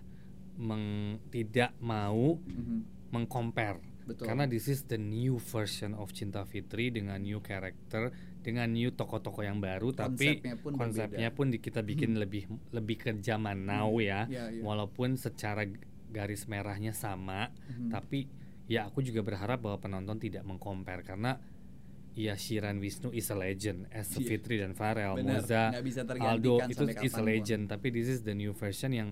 meng, 0.55 0.85
tidak 1.29 1.71
mau 1.79 2.35
Mhm. 2.37 3.09
mengcompare 3.13 3.79
betul 4.03 4.27
karena 4.27 4.45
this 4.45 4.67
is 4.67 4.83
the 4.85 4.99
new 4.99 5.39
version 5.39 5.95
of 5.95 6.11
Cinta 6.11 6.43
Fitri 6.43 6.91
dengan 6.91 7.23
new 7.23 7.39
character 7.39 8.11
dengan 8.41 8.67
new 8.69 8.91
tokoh-tokoh 8.91 9.41
yang 9.41 9.63
baru 9.63 9.95
tapi 9.95 10.43
konsepnya 10.43 10.57
pun 10.57 10.73
konsepnya 10.75 11.29
berbeda. 11.29 11.39
pun 11.39 11.47
di- 11.49 11.63
kita 11.63 11.81
bikin 11.81 12.11
lebih 12.17 12.43
lebih 12.71 12.97
ke 12.99 13.11
zaman 13.17 13.63
now 13.63 13.95
ya 13.97 14.27
Ya, 14.27 14.51
ya. 14.51 14.59
walaupun 14.61 15.15
secara 15.15 15.63
garis 16.09 16.45
merahnya 16.45 16.91
sama 16.91 17.55
Mhm. 17.71 17.89
tapi 17.89 18.27
ya 18.73 18.89
aku 18.89 19.05
juga 19.05 19.21
berharap 19.21 19.61
bahwa 19.61 19.77
penonton 19.79 20.17
tidak 20.17 20.41
mengcompare 20.43 21.05
karena 21.05 21.37
ya 22.15 22.33
Shiran 22.35 22.77
Wisnu 22.77 23.09
is 23.11 23.29
a 23.29 23.37
legend 23.37 23.85
as 23.91 24.09
Iya. 24.11 24.25
Fitri 24.27 24.57
dan 24.57 24.73
Farel 24.73 25.17
Moza 25.19 25.73
Aldo 26.19 26.61
itu 26.65 26.85
is 27.01 27.13
a 27.13 27.21
legend 27.23 27.69
tapi 27.69 27.89
this 27.89 28.05
is 28.07 28.21
the 28.21 28.33
new 28.33 28.53
version 28.53 28.93
yang 28.93 29.11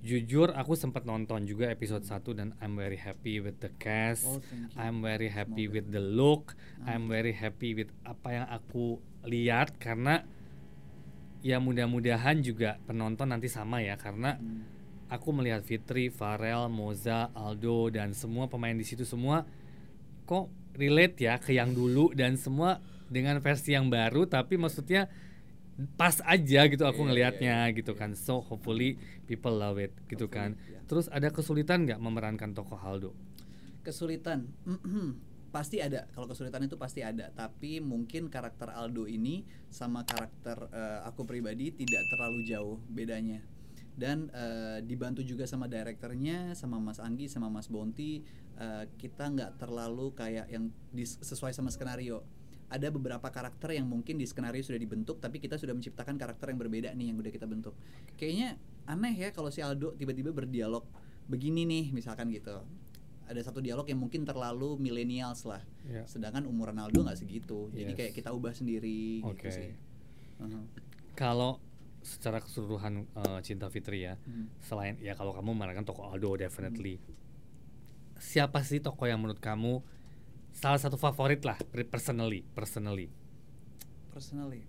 jujur 0.00 0.50
aku 0.50 0.72
sempat 0.74 1.04
nonton 1.04 1.44
juga 1.44 1.68
episode 1.68 2.02
1 2.02 2.24
dan 2.32 2.48
I'm 2.58 2.72
very 2.74 2.96
happy 2.96 3.36
with 3.36 3.58
the 3.58 3.70
cast 3.76 4.24
Oh. 4.24 4.40
I'm 4.74 4.98
very 5.00 5.28
happy 5.28 5.66
Semoga. 5.66 5.74
with 5.76 5.86
the 5.90 6.00
look 6.00 6.54
I'm 6.82 7.06
Amin. 7.06 7.12
very 7.12 7.34
happy 7.34 7.70
with 7.72 7.90
apa 8.02 8.28
yang 8.32 8.46
aku 8.48 8.96
lihat 9.22 9.76
karena 9.76 10.24
ya 11.40 11.56
mudah-mudahan 11.56 12.40
juga 12.40 12.80
penonton 12.84 13.28
nanti 13.28 13.48
sama 13.48 13.80
ya 13.80 13.94
karena 13.94 14.36
Hmm. 14.36 14.79
Aku 15.10 15.34
melihat 15.34 15.60
Fitri, 15.66 16.08
Farel, 16.08 16.70
Moza, 16.70 17.28
Aldo 17.34 17.90
dan 17.90 18.14
semua 18.14 18.46
pemain 18.46 18.72
di 18.72 18.86
situ 18.86 19.02
semua 19.02 19.42
kok 20.24 20.46
relate 20.78 21.26
ya 21.26 21.36
ke 21.42 21.52
yang 21.52 21.74
dulu 21.74 22.14
dan 22.14 22.38
semua 22.38 22.78
dengan 23.10 23.42
versi 23.42 23.74
yang 23.74 23.90
baru 23.90 24.30
tapi 24.30 24.54
maksudnya 24.54 25.10
pas 25.98 26.22
aja 26.22 26.70
gitu 26.70 26.86
aku 26.86 27.02
Iya, 27.02 27.08
ngelihatnya 27.10 27.54
iya, 27.66 27.70
iya. 27.72 27.76
gitu 27.76 27.92
kan. 27.98 28.14
So 28.14 28.38
hopefully 28.38 29.00
people 29.26 29.52
love 29.52 29.80
it 29.82 29.90
gitu 30.06 30.30
kan. 30.30 30.54
Iya. 30.68 30.86
Terus 30.86 31.10
ada 31.10 31.32
kesulitan 31.34 31.88
nggak 31.88 31.98
memerankan 31.98 32.54
tokoh 32.54 32.78
Aldo? 32.78 33.10
kesulitan 33.80 34.44
pasti 35.54 35.82
ada 35.82 36.06
kalau 36.14 36.30
kesulitan 36.30 36.62
itu 36.62 36.78
pasti 36.78 37.02
ada 37.02 37.32
tapi 37.34 37.82
mungkin 37.82 38.30
karakter 38.30 38.70
Aldo 38.70 39.10
ini 39.10 39.42
sama 39.66 40.06
karakter 40.06 40.70
eh, 40.70 41.00
aku 41.08 41.26
pribadi 41.26 41.74
tidak 41.74 42.02
terlalu 42.14 42.40
jauh 42.46 42.78
bedanya 42.86 43.42
dan 43.94 44.30
eh, 44.30 44.78
dibantu 44.82 45.20
juga 45.20 45.44
sama 45.44 45.66
direkturnya 45.66 46.54
sama 46.54 46.78
Mas 46.78 46.98
Anggi 46.98 47.26
sama 47.26 47.48
Mas 47.48 47.66
Bonti 47.66 48.22
eh, 48.56 48.84
kita 48.96 49.28
nggak 49.28 49.58
terlalu 49.58 50.12
kayak 50.12 50.46
yang 50.48 50.68
dis- 50.90 51.18
sesuai 51.20 51.50
sama 51.50 51.68
skenario 51.68 52.22
ada 52.70 52.86
beberapa 52.86 53.26
karakter 53.26 53.74
yang 53.74 53.90
mungkin 53.90 54.14
di 54.14 54.24
skenario 54.24 54.62
sudah 54.62 54.78
dibentuk 54.78 55.18
tapi 55.18 55.36
kita 55.36 55.58
sudah 55.58 55.74
menciptakan 55.74 56.14
karakter 56.14 56.54
yang 56.54 56.58
berbeda 56.58 56.94
nih 56.94 57.10
yang 57.10 57.18
udah 57.18 57.28
kita 57.28 57.44
bentuk 57.44 57.74
kayaknya 58.14 58.54
aneh 58.86 59.10
ya 59.12 59.34
kalau 59.34 59.50
si 59.50 59.58
Aldo 59.58 59.94
tiba-tiba 59.94 60.30
berdialog 60.30 60.86
begini 61.26 61.66
nih 61.66 61.90
misalkan 61.90 62.30
gitu 62.30 62.62
ada 63.26 63.38
satu 63.42 63.58
dialog 63.58 63.86
yang 63.86 63.98
mungkin 63.98 64.22
terlalu 64.22 64.74
millennials 64.76 65.42
lah 65.44 65.62
Ya. 65.82 66.06
sedangkan 66.06 66.46
umur 66.46 66.70
Ronaldo 66.70 67.02
nggak 67.02 67.18
segitu 67.18 67.70
jadi 67.70 67.90
Yes. 67.90 67.98
kayak 67.98 68.12
kita 68.14 68.30
ubah 68.30 68.54
sendiri 68.54 69.22
Oke. 69.26 69.46
gitu 69.46 69.48
sih 69.50 69.70
Mhm. 70.40 70.62
Kalau 71.12 71.60
secara 72.00 72.38
keseluruhan 72.38 73.04
eh, 73.06 73.40
Cinta 73.40 73.68
Fitri 73.68 74.02
ya, 74.02 74.16
Hmm. 74.16 74.48
selain 74.58 74.96
ya 74.98 75.12
kalau 75.12 75.30
kamu 75.30 75.52
memerankan 75.52 75.84
tokoh 75.84 76.08
Aldo 76.08 76.34
definitely. 76.34 76.96
Siapa 78.16 78.60
sih 78.60 78.78
tokoh 78.78 79.04
yang 79.04 79.16
menurut 79.18 79.38
kamu 79.38 79.80
salah 80.50 80.76
satu 80.76 80.96
favorit 80.96 81.40
lah 81.40 81.56
per- 81.62 81.86
personally, 81.86 82.42
personally? 82.50 83.08
personally 84.10 84.66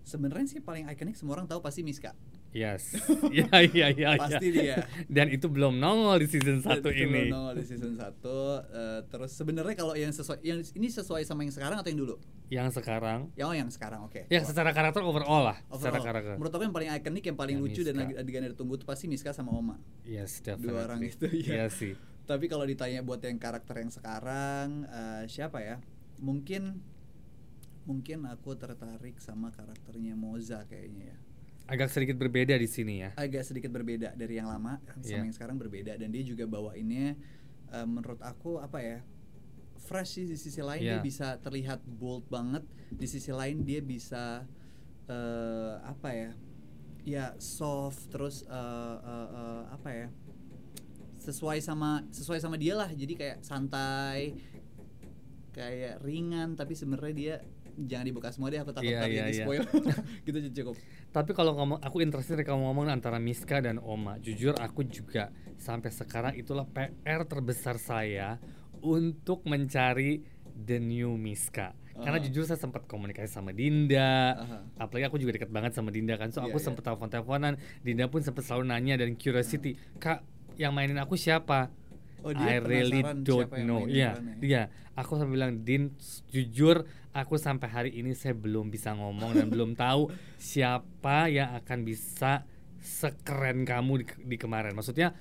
sebenarnya 0.00 0.48
sih 0.48 0.58
paling 0.58 0.88
ikonik 0.88 1.12
semua 1.12 1.36
orang 1.36 1.46
tahu 1.46 1.60
pasti 1.60 1.84
Miska 1.84 2.16
Yes. 2.50 2.98
Iya 3.30 3.46
iya 3.62 3.86
iya. 3.88 4.08
iya. 4.10 4.18
Pasti 4.18 4.50
dia. 4.50 4.82
Dan 5.06 5.30
itu 5.30 5.46
belum 5.46 5.78
nongol 5.78 6.18
di 6.18 6.26
season 6.26 6.58
satu 6.58 6.90
Itu 6.90 7.06
ini. 7.06 7.30
belum 7.30 7.30
nongol 7.30 7.54
di 7.56 7.64
season 7.64 7.94
1 7.94 9.06
terus 9.06 9.30
sebenarnya 9.30 9.74
kalau 9.74 9.94
yang 9.94 10.10
sesuai 10.10 10.42
yang 10.42 10.58
ini 10.60 10.88
sesuai 10.88 11.22
sama 11.22 11.42
yang 11.42 11.54
sekarang 11.54 11.78
atau 11.78 11.86
yang 11.88 12.00
dulu 12.00 12.16
Yang 12.46 12.82
sekarang 12.82 13.30
yang 13.34 13.46
oh 13.46 13.54
yang 13.54 13.70
sekarang 13.70 14.02
oke 14.02 14.26
Ya 14.26 14.42
secara 14.42 14.70
karakter 14.70 14.98
overall 15.00 15.46
lah, 15.46 15.58
secara 15.68 15.94
Overall, 15.94 16.02
karakter. 16.04 16.32
menurut 16.34 16.50
aku 16.50 16.62
yang 16.64 16.74
paling 16.74 16.88
ikonik 16.92 17.24
yang 17.24 17.38
paling 17.38 17.56
Ya, 17.56 17.62
lucu 17.62 17.80
dan 17.80 17.94
Miska. 17.96 18.18
adegan 18.18 18.40
yang 18.42 18.52
ditunggu 18.52 18.74
itu 18.74 18.84
pasti 18.84 19.06
Miska 19.06 19.30
sama 19.30 19.54
Oma 19.54 19.78
Yes, 20.02 20.42
definitely. 20.42 20.74
dua 20.74 20.80
orang 20.84 21.00
itu 21.00 21.26
Iya 21.46 21.54
ya 21.54 21.66
sih. 21.70 21.94
tapi 22.26 22.46
kalau 22.46 22.66
ditanya 22.66 23.00
buat 23.00 23.22
yang 23.22 23.38
karakter 23.38 23.78
yang 23.78 23.90
sekarang 23.90 24.86
eh, 24.86 25.22
siapa 25.26 25.62
ya 25.62 25.78
mungkin 26.18 26.82
mungkin 27.82 28.26
aku 28.26 28.54
tertarik 28.54 29.16
sama 29.18 29.50
karakternya 29.50 30.14
Moza 30.14 30.66
kayaknya 30.66 31.14
ya 31.14 31.18
Agak 31.70 31.86
sedikit 31.88 32.18
berbeda 32.18 32.54
di 32.54 32.66
sini 32.66 32.98
ya. 32.98 33.14
agak 33.14 33.46
sedikit 33.46 33.70
berbeda 33.70 34.12
dari 34.12 34.34
yang 34.34 34.46
lama 34.46 34.82
sama 34.98 35.06
Iya. 35.06 35.22
yang 35.22 35.30
sekarang 35.30 35.54
berbeda 35.54 35.94
dan 35.94 36.10
dia 36.10 36.22
juga 36.22 36.42
bawainnya 36.44 37.14
eh, 37.70 37.86
menurut 37.86 38.18
aku 38.20 38.58
apa 38.58 38.78
ya 38.80 38.98
fresh 39.80 40.18
sih 40.18 40.26
di 40.26 40.34
sisi 40.34 40.58
lain 40.60 40.82
dia 40.82 40.98
Iya. 40.98 41.00
bisa 41.00 41.38
terlihat 41.38 41.78
bold 41.86 42.26
banget 42.26 42.66
di 42.90 43.06
sisi 43.06 43.30
lain 43.30 43.62
dia 43.62 43.78
bisa 43.78 44.42
eh, 45.06 45.74
apa 45.80 46.10
ya 46.10 46.30
ya 47.00 47.26
soft 47.38 48.10
terus 48.10 48.42
eh, 48.42 48.54
eh, 49.00 49.28
eh, 49.32 49.62
apa 49.70 49.88
ya 49.90 50.08
sesuai 51.18 51.58
sama 51.60 52.02
sesuai 52.10 52.40
sama 52.40 52.56
dia 52.56 52.74
lah 52.74 52.90
jadi 52.90 53.14
kayak 53.14 53.38
santai 53.40 54.34
kayak 55.50 55.98
ringan 56.00 56.54
tapi 56.54 56.74
sebenarnya 56.74 57.14
dia 57.14 57.34
jangan 57.82 58.04
dibuka 58.04 58.28
semua 58.28 58.48
deh 58.48 58.58
aku 58.58 58.70
takut 58.70 58.86
Iya, 58.86 59.00
iya, 59.04 59.22
jadi 59.22 59.32
iya. 59.32 59.44
spoil 59.44 59.62
gitu 60.24 60.36
aja 60.36 60.50
cukup 60.52 60.76
Tapi 61.16 61.30
kalau 61.30 61.52
ngomong 61.54 61.78
aku 61.78 62.00
interested 62.00 62.38
kamu 62.38 62.60
ngomong 62.62 62.86
antara 62.86 63.16
Miska 63.16 63.58
dan 63.58 63.78
Oma. 63.78 64.16
Jujur 64.18 64.54
aku 64.54 64.82
juga 64.82 65.28
sampai 65.56 65.90
sekarang 65.90 66.34
itulah 66.34 66.62
PR 66.64 67.24
terbesar 67.24 67.76
saya 67.76 68.38
untuk 68.78 69.42
mencari 69.44 70.22
the 70.56 70.76
new 70.76 71.14
Miska. 71.14 71.72
Karena 71.92 72.16
Ah. 72.16 72.22
jujur 72.22 72.44
saya 72.44 72.56
sempat 72.56 72.86
komunikasi 72.86 73.28
sama 73.28 73.50
Dinda. 73.50 74.32
Aha. 74.34 74.58
Apalagi 74.78 75.04
aku 75.04 75.18
juga 75.18 75.34
dekat 75.34 75.48
banget 75.48 75.74
sama 75.74 75.90
Dinda 75.90 76.14
kan. 76.14 76.30
So 76.30 76.40
Iya, 76.40 76.48
aku 76.48 76.56
iya. 76.56 76.64
sempat 76.64 76.82
telepon-teleponan. 76.82 77.52
Dinda 77.80 78.06
pun 78.06 78.20
sempat 78.20 78.40
selalu 78.42 78.64
nanya 78.66 78.94
dan 78.96 79.12
curiosity, 79.14 79.76
"Kak, 79.96 80.24
yang 80.56 80.70
mainin 80.70 80.96
aku 80.96 81.12
siapa?" 81.14 81.68
Oh, 82.20 82.30
dia 82.30 82.56
I 82.56 82.60
really 82.60 83.00
don't 83.00 83.48
know. 83.58 83.84
Iya, 83.84 84.14
perannya. 84.14 84.36
dia. 84.38 84.62
Aku 84.92 85.16
sampai 85.16 85.32
bilang, 85.34 85.60
"Din, 85.60 85.96
jujur 86.28 86.84
aku 87.10 87.34
sampai 87.34 87.68
hari 87.68 87.90
ini 87.94 88.14
saya 88.14 88.32
belum 88.32 88.68
bisa 88.68 88.94
ngomong 88.94 89.34
dan 89.34 89.48
belum 89.50 89.74
tahu 89.74 90.08
siapa 90.36 91.26
yang 91.26 91.54
akan 91.54 91.82
bisa 91.82 92.46
sekeren 92.78 93.62
kamu 93.64 93.92
di, 94.00 94.04
di 94.24 94.36
kemarin." 94.36 94.72
Maksudnya 94.72 95.12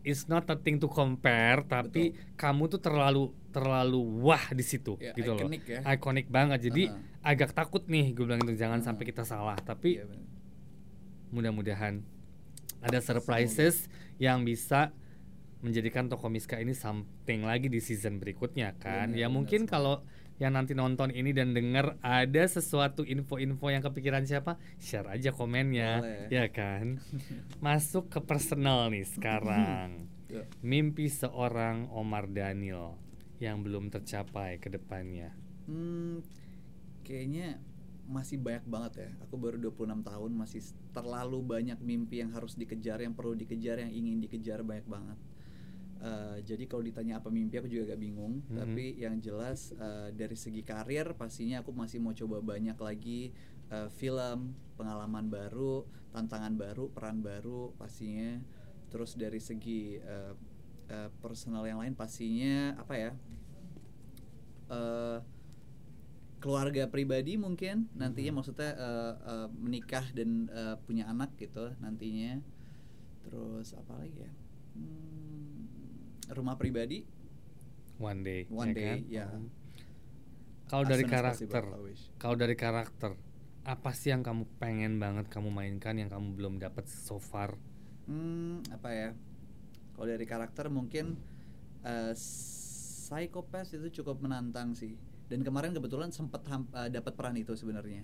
it's 0.00 0.30
not 0.30 0.46
a 0.46 0.54
thing 0.54 0.78
to 0.78 0.86
compare, 0.86 1.66
tapi 1.66 2.14
kamu 2.38 2.70
tuh 2.70 2.78
terlalu 2.78 3.34
terlalu 3.50 3.98
wah 4.22 4.52
di 4.52 4.62
situ 4.62 4.94
Ya, 5.00 5.16
gitu 5.16 5.34
loh. 5.34 5.42
iconic 5.48 5.62
ya. 5.66 5.80
Iconic 5.82 6.26
banget. 6.28 6.70
Jadi 6.70 6.92
Aha. 6.92 7.34
agak 7.34 7.50
takut 7.50 7.82
nih 7.88 8.12
gue 8.12 8.22
bilang 8.22 8.38
itu 8.38 8.54
jangan 8.54 8.78
Aha. 8.78 8.86
sampai 8.86 9.04
kita 9.04 9.24
salah. 9.24 9.56
Tapi 9.58 9.98
Iya, 9.98 10.06
bener. 10.06 10.28
mudah-mudahan 11.32 12.04
ada 12.80 12.98
surprises 13.02 13.90
yang 14.16 14.46
bisa 14.46 14.94
menjadikan 15.58 16.06
toko 16.06 16.28
Miska 16.30 16.60
ini 16.60 16.70
something 16.70 17.42
lagi 17.42 17.66
di 17.66 17.82
season 17.82 18.22
berikutnya 18.22 18.76
kan. 18.78 19.10
Ya 19.16 19.26
mungkin 19.26 19.66
kalau 19.66 20.04
yang 20.36 20.52
nanti 20.52 20.76
nonton 20.76 21.08
ini 21.12 21.32
dan 21.32 21.56
dengar 21.56 21.96
ada 22.04 22.44
sesuatu 22.44 23.00
info-info 23.02 23.72
yang 23.72 23.80
kepikiran 23.80 24.28
siapa, 24.28 24.60
share 24.76 25.08
aja 25.08 25.32
komennya, 25.32 26.04
Boleh. 26.04 26.28
ya 26.28 26.46
kan. 26.52 27.00
Masuk 27.64 28.12
ke 28.12 28.20
personal 28.20 28.92
nih 28.92 29.08
sekarang. 29.08 30.12
Ya. 30.28 30.44
Mimpi 30.60 31.08
seorang 31.08 31.88
Omar 31.88 32.28
Daniel 32.28 33.00
yang 33.40 33.64
belum 33.64 33.88
tercapai 33.88 34.60
ke 34.60 34.68
depannya. 34.68 35.32
Hmm, 35.64 36.20
kayaknya 37.00 37.56
masih 38.06 38.38
banyak 38.38 38.64
banget 38.68 38.92
ya. 39.02 39.10
Aku 39.26 39.34
baru 39.40 39.58
26 39.58 40.04
tahun 40.06 40.30
masih 40.36 40.62
terlalu 40.94 41.42
banyak 41.42 41.78
mimpi 41.82 42.22
yang 42.22 42.30
harus 42.32 42.54
dikejar, 42.54 43.02
yang 43.02 43.16
perlu 43.16 43.34
dikejar, 43.34 43.82
yang 43.82 43.92
ingin 43.92 44.22
dikejar 44.22 44.62
banyak 44.62 44.86
banget. 44.86 45.18
Eh, 45.96 46.38
jadi 46.44 46.64
kalau 46.68 46.84
ditanya 46.84 47.24
apa 47.24 47.32
mimpi 47.32 47.56
aku 47.56 47.68
juga 47.72 47.92
agak 47.92 48.00
bingung. 48.04 48.44
Mhm. 48.46 48.56
Tapi 48.56 48.84
yang 49.00 49.16
jelas 49.18 49.72
eh, 49.72 50.12
dari 50.12 50.36
segi 50.36 50.60
karir 50.60 51.16
pastinya 51.16 51.64
aku 51.64 51.72
masih 51.72 51.98
mau 52.04 52.12
coba 52.12 52.44
banyak 52.44 52.76
lagi 52.76 53.32
eh, 53.72 53.88
film, 53.96 54.52
pengalaman 54.76 55.26
baru, 55.32 55.88
tantangan 56.12 56.52
baru, 56.54 56.92
peran 56.92 57.24
baru 57.24 57.72
pastinya. 57.80 58.38
Terus 58.92 59.16
dari 59.16 59.40
segi 59.40 59.96
eh, 59.96 60.32
eh, 60.92 61.08
personal 61.24 61.64
yang 61.64 61.80
lain 61.80 61.96
pastinya 61.96 62.76
apa 62.76 62.94
ya? 62.94 63.12
eh 64.66 65.18
keluarga 66.42 66.84
pribadi 66.86 67.40
mungkin 67.40 67.88
nantinya 67.96 68.30
Mhm. 68.34 68.38
maksudnya 68.38 68.70
eh, 68.76 69.14
eh, 69.24 69.48
menikah 69.56 70.04
dan 70.12 70.50
eh, 70.52 70.76
punya 70.84 71.08
anak 71.08 71.32
gitu 71.40 71.72
nantinya 71.80 72.38
terus 73.24 73.72
apa 73.72 73.96
lagi 74.04 74.20
ya 74.26 74.32
Hmm, 74.76 75.15
rumah 76.30 76.56
pribadi 76.58 77.04
One 77.98 78.22
day. 78.24 78.46
One 78.50 78.74
day, 78.74 78.84
kan? 78.88 79.04
ya. 79.08 79.26
Mhm. 79.26 79.48
Kalau 80.70 80.84
As 80.84 80.92
dari 80.92 81.04
soon 81.04 81.12
as 81.12 81.20
possible, 81.22 81.62
karakter, 81.62 81.64
kalau 82.22 82.36
dari 82.42 82.56
karakter, 82.58 83.12
apa 83.74 83.90
sih 83.98 84.08
yang 84.14 84.22
kamu 84.26 84.42
pengen 84.62 84.92
banget 85.02 85.26
kamu 85.34 85.48
mainkan 85.58 85.94
yang 86.00 86.10
kamu 86.14 86.28
belum 86.38 86.54
dapat 86.64 86.84
so 86.90 87.16
far? 87.30 87.50
Hmm, 88.06 88.62
apa 88.70 88.88
ya 88.94 89.10
kalau 89.94 90.06
dari 90.06 90.26
karakter 90.26 90.66
mungkin 90.70 91.18
eh 91.86 92.12
Psychopath 92.14 93.70
itu 93.78 94.02
cukup 94.02 94.22
menantang 94.22 94.74
sih 94.74 94.94
dan 95.30 95.42
kemarin 95.46 95.74
kebetulan 95.74 96.10
sempat 96.14 96.42
ham- 96.50 96.70
eh, 96.74 96.90
dapat 96.90 97.12
peran 97.18 97.36
itu 97.38 97.54
sebenarnya 97.58 98.02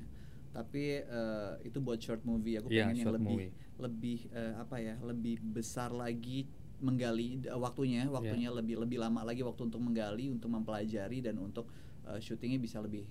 tapi 0.54 1.02
eh, 1.02 1.52
itu 1.66 1.78
buat 1.82 1.98
short 2.02 2.22
movie 2.26 2.58
aku 2.58 2.70
Iya, 2.70 2.90
pengen 2.90 2.96
yang 3.06 3.12
lebih 3.14 3.40
movie. 3.40 3.52
lebih 3.78 4.18
eh, 4.34 4.54
apa 4.58 4.76
ya 4.82 4.94
lebih 5.02 5.38
besar 5.42 5.90
lagi 5.94 6.46
menggali 6.82 7.38
waktunya 7.54 8.04
waktunya 8.10 8.50
lebih 8.50 8.82
lebih 8.82 8.98
lama 8.98 9.22
lagi 9.22 9.40
waktu 9.40 9.70
untuk 9.70 9.78
menggali 9.78 10.28
untuk 10.28 10.50
mempelajari 10.50 11.22
dan 11.22 11.38
untuk 11.38 11.70
eh, 12.04 12.18
syutingnya 12.18 12.58
bisa 12.58 12.82
lebih 12.82 13.06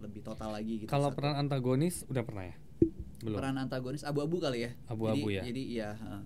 lebih 0.00 0.24
total 0.24 0.50
lagi 0.50 0.82
gitu 0.82 0.90
Kalau 0.90 1.12
satu. 1.12 1.20
peran 1.20 1.36
antagonis 1.38 2.02
udah 2.08 2.24
pernah 2.24 2.44
ya? 2.48 2.56
Belum. 3.22 3.38
peran 3.38 3.54
antagonis 3.54 4.02
abu-abu 4.02 4.42
kali 4.42 4.66
ya 4.66 4.70
Abu-abu 4.90 5.30
jadi, 5.30 5.38
ya? 5.38 5.42
jadi 5.46 5.62
iya 5.62 5.88
heeh. 5.94 6.22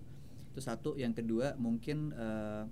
itu 0.48 0.60
satu 0.64 0.96
yang 0.96 1.12
kedua 1.12 1.52
mungkin 1.60 2.08
eh, 2.16 2.64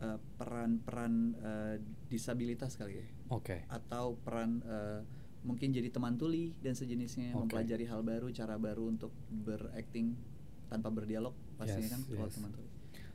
eh, 0.00 0.18
peran-peran 0.40 1.12
eh, 1.36 1.76
disabilitas 2.08 2.80
kali 2.80 2.96
ya 2.96 3.06
Oke. 3.28 3.68
atau 3.68 4.16
peran 4.16 4.64
eh, 4.64 5.04
mungkin 5.44 5.68
jadi 5.68 5.90
teman 5.90 6.16
tuli 6.16 6.56
dan 6.64 6.72
sejenisnya 6.72 7.36
Oke. 7.36 7.44
mempelajari 7.44 7.84
hal 7.84 8.00
baru 8.00 8.32
cara 8.32 8.56
baru 8.56 8.88
untuk 8.88 9.12
berakting 9.28 10.16
tanpa 10.70 10.88
berdialog 10.88 11.36
pastinya 11.58 11.84
Yes, 11.84 11.92
kan 11.92 12.00
kalau 12.08 12.28
yes. 12.30 12.36
teman 12.38 12.50
tuli 12.56 12.68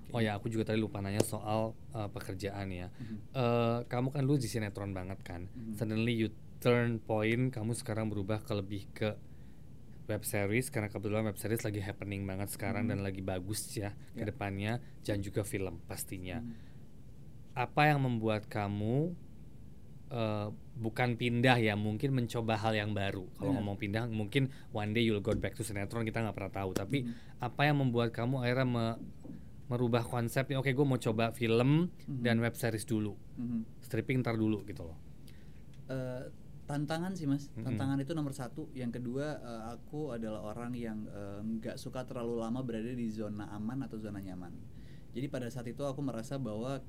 Oh 0.10 0.20
ya, 0.20 0.36
aku 0.36 0.48
juga 0.48 0.64
tadi 0.66 0.78
lupa 0.78 1.00
nanya 1.00 1.20
soal 1.20 1.76
uh, 1.92 2.08
pekerjaan 2.08 2.68
ya. 2.70 2.88
Mhm. 2.90 3.18
Eh, 3.36 3.80
kamu 3.86 4.08
kan 4.10 4.24
dulu 4.24 4.38
di 4.38 4.48
sinetron 4.48 4.92
banget 4.92 5.20
kan. 5.22 5.48
Mhm. 5.48 5.76
Suddenly 5.76 6.14
you 6.16 6.30
turn 6.58 6.98
point, 6.98 7.52
kamu 7.52 7.72
sekarang 7.72 8.08
berubah 8.08 8.40
ke 8.40 8.52
lebih 8.52 8.84
ke 8.92 9.14
web 10.08 10.24
series 10.24 10.72
karena 10.72 10.88
kebetulan 10.88 11.28
web 11.28 11.36
series 11.36 11.62
lagi 11.62 11.84
happening 11.84 12.24
banget 12.24 12.48
sekarang 12.48 12.88
Hmm. 12.88 12.96
dan 12.96 13.00
lagi 13.04 13.20
bagus 13.20 13.68
ya 13.76 13.92
ke 14.16 14.24
Ya. 14.24 14.26
depannya 14.26 14.74
dan 15.04 15.20
juga 15.20 15.44
film 15.44 15.84
pastinya. 15.84 16.40
Hmm. 16.40 16.56
Apa 17.54 17.92
yang 17.92 18.00
membuat 18.02 18.48
kamu 18.48 19.12
eh, 20.08 20.48
bukan 20.80 21.20
pindah 21.20 21.60
ya, 21.60 21.76
mungkin 21.76 22.16
mencoba 22.16 22.56
hal 22.56 22.72
yang 22.72 22.96
baru. 22.96 23.28
Kalau 23.36 23.52
Benar. 23.52 23.60
ngomong 23.60 23.76
pindah, 23.76 24.04
mungkin 24.08 24.48
one 24.72 24.96
day 24.96 25.04
you'll 25.04 25.20
go 25.20 25.36
back 25.36 25.52
to 25.52 25.68
sinetron 25.68 26.08
kita 26.08 26.24
nggak 26.24 26.32
pernah 26.32 26.54
tahu. 26.54 26.72
Tapi 26.72 27.04
Mhm. 27.04 27.44
apa 27.44 27.62
yang 27.68 27.84
membuat 27.84 28.16
kamu 28.16 28.40
akhirnya 28.40 28.64
me- 28.64 28.98
merubah 29.68 30.02
konsepnya? 30.02 30.58
Oke, 30.58 30.72
gue 30.72 30.84
mau 30.84 30.98
coba 30.98 31.32
film 31.32 31.92
Mhm. 32.08 32.22
dan 32.22 32.40
web 32.40 32.54
series 32.54 32.84
dulu, 32.84 33.16
Mhm. 33.36 33.82
stripping 33.82 34.20
ntar 34.20 34.36
dulu 34.36 34.64
gitu 34.64 34.84
loh. 34.84 34.98
Eh, 35.88 36.24
tantangan 36.66 37.16
sih 37.16 37.24
mas 37.24 37.48
Mm-mm. 37.50 37.64
tantangan 37.64 37.96
itu 37.96 38.12
nomor 38.12 38.36
satu 38.36 38.68
yang 38.76 38.92
kedua 38.92 39.40
eh, 39.40 39.64
aku 39.72 40.12
adalah 40.12 40.44
orang 40.44 40.76
yang 40.76 41.00
eh, 41.08 41.40
nggak 41.40 41.80
suka 41.80 42.04
terlalu 42.04 42.44
lama 42.44 42.60
berada 42.60 42.92
di 42.92 43.08
zona 43.08 43.48
aman 43.50 43.88
atau 43.88 43.96
zona 43.96 44.20
nyaman 44.20 44.52
jadi 45.16 45.32
pada 45.32 45.48
saat 45.48 45.64
itu 45.64 45.80
aku 45.80 46.04
merasa 46.04 46.36
bahwa 46.36 46.84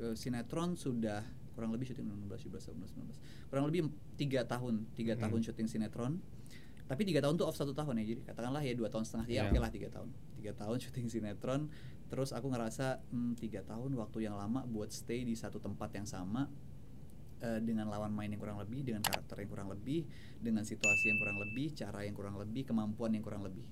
eh, 0.00 0.16
sinetron 0.16 0.72
sudah 0.72 1.20
kurang 1.52 1.68
lebih 1.68 1.92
syuting 1.92 2.08
16 2.08 2.48
17 2.48 2.72
18 2.72 3.12
19 3.12 3.52
kurang 3.52 3.68
lebih 3.68 3.92
tiga 4.16 4.40
tahun 4.48 4.88
tiga 4.96 5.12
Mm-mm. 5.12 5.24
tahun 5.28 5.40
syuting 5.44 5.68
sinetron 5.68 6.12
tapi 6.88 7.04
tiga 7.04 7.20
tahun 7.20 7.36
tuh 7.36 7.44
off 7.44 7.60
satu 7.60 7.76
tahun 7.76 8.00
ya 8.00 8.16
jadi 8.16 8.20
katakanlah 8.24 8.64
ya 8.64 8.72
dua 8.72 8.88
tahun 8.88 9.04
setengah 9.04 9.26
ya 9.28 9.34
Iya. 9.36 9.42
oke 9.52 9.58
lah 9.60 9.68
tiga 9.68 9.88
tahun 9.92 10.08
tiga 10.40 10.52
tahun 10.56 10.76
syuting 10.80 11.06
sinetron 11.12 11.68
terus 12.10 12.34
aku 12.34 12.50
ngerasa 12.50 12.98
hmm, 13.14 13.38
tiga 13.38 13.62
tahun 13.62 13.94
waktu 13.94 14.26
yang 14.26 14.34
lama 14.34 14.66
buat 14.66 14.90
stay 14.90 15.22
di 15.22 15.38
satu 15.38 15.62
tempat 15.62 15.94
yang 15.94 16.04
sama 16.04 16.50
eh, 17.38 17.62
dengan 17.62 17.86
lawan 17.86 18.10
main 18.10 18.28
yang 18.28 18.42
kurang 18.42 18.58
lebih, 18.58 18.82
dengan 18.82 19.06
karakter 19.06 19.38
yang 19.46 19.50
kurang 19.50 19.70
lebih, 19.70 20.04
dengan 20.42 20.66
situasi 20.66 21.14
yang 21.14 21.18
kurang 21.22 21.38
lebih, 21.38 21.70
cara 21.78 22.02
yang 22.02 22.18
kurang 22.18 22.36
lebih, 22.36 22.66
kemampuan 22.66 23.14
yang 23.14 23.22
kurang 23.22 23.46
lebih. 23.46 23.62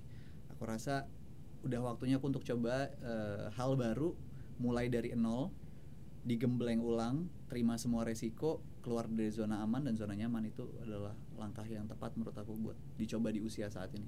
Aku 0.55 0.63
rasa 0.65 1.11
udah 1.67 1.83
waktunya 1.83 2.23
aku 2.23 2.31
untuk 2.31 2.47
coba 2.47 2.95
eh, 3.03 3.51
hal 3.59 3.75
baru, 3.75 4.15
mulai 4.63 4.87
dari 4.87 5.19
nol, 5.19 5.51
digembleng 6.23 6.79
ulang, 6.79 7.27
terima 7.51 7.75
semua 7.75 8.07
resiko, 8.07 8.63
keluar 8.87 9.11
dari 9.11 9.35
zona 9.35 9.61
aman 9.67 9.83
dan 9.91 9.99
zona 9.99 10.15
nyaman 10.15 10.47
itu 10.47 10.63
adalah 10.79 11.19
langkah 11.35 11.67
yang 11.67 11.91
tepat 11.91 12.15
menurut 12.15 12.39
aku 12.39 12.55
buat 12.55 12.79
dicoba 12.95 13.35
di 13.35 13.43
usia 13.43 13.67
saat 13.67 13.91
ini. 13.99 14.07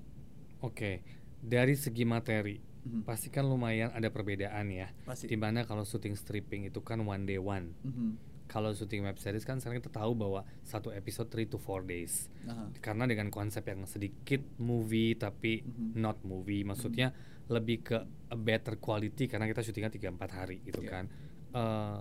Oke, 0.63 1.03
dari 1.41 1.75
segi 1.75 2.05
materi, 2.05 2.70
Mhm. 2.81 3.05
pasti 3.05 3.29
kan 3.29 3.45
lumayan 3.45 3.93
ada 3.93 4.09
perbedaan 4.09 4.73
ya. 4.73 4.89
Pasti. 5.05 5.29
Di 5.29 5.37
mana 5.37 5.69
kalau 5.69 5.85
syuting 5.85 6.17
stripping 6.17 6.65
itu 6.65 6.81
kan 6.81 7.01
one 7.01 7.29
day 7.29 7.37
one. 7.37 7.77
Mhm. 7.85 8.11
Kalau 8.49 8.73
syuting 8.73 9.07
web 9.07 9.15
series 9.15 9.45
kan 9.45 9.61
sekarang 9.61 9.79
kita 9.79 9.95
tahu 9.95 10.17
bahwa 10.17 10.43
satu 10.65 10.91
episode 10.91 11.31
3 11.31 11.47
to 11.47 11.55
4 11.55 11.85
days. 11.85 12.27
Aha. 12.49 12.73
Karena 12.83 13.07
dengan 13.07 13.31
konsep 13.31 13.63
yang 13.63 13.87
sedikit 13.87 14.43
movie 14.59 15.15
tapi 15.15 15.63
Mhm. 15.63 15.95
not 15.95 16.19
movie, 16.25 16.65
maksudnya 16.65 17.13
lebih 17.47 17.85
ke 17.85 17.99
a 18.27 18.37
better 18.39 18.79
quality 18.79 19.27
karena 19.27 19.47
kita 19.47 19.61
syutingnya 19.61 19.91
3-4 19.91 20.31
hari 20.33 20.59
gitu 20.65 20.83
Iya. 20.83 20.91
kan. 20.91 21.05
Eh, 21.51 22.01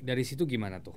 dari 0.00 0.24
situ 0.24 0.42
gimana 0.42 0.80
tuh? 0.80 0.94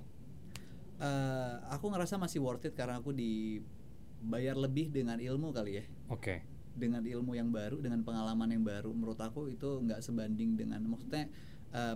Eh, 0.95 1.53
aku 1.69 1.91
ngerasa 1.91 2.15
masih 2.15 2.39
worth 2.39 2.65
it 2.65 2.73
karena 2.73 2.97
aku 2.97 3.11
dibayar 3.11 4.55
lebih 4.55 4.89
dengan 4.89 5.19
ilmu 5.19 5.51
kali 5.51 5.81
ya. 5.81 5.85
Oke. 6.07 6.54
Dengan 6.75 7.01
ilmu 7.01 7.33
yang 7.33 7.49
baru 7.49 7.79
dengan 7.79 8.03
pengalaman 8.03 8.51
yang 8.51 8.61
baru 8.61 8.91
menurut 8.91 9.17
aku 9.17 9.47
itu 9.47 9.79
nggak 9.81 10.03
sebanding 10.03 10.53
dengan 10.53 10.83
maksudnya 10.83 11.31
eh, 11.71 11.95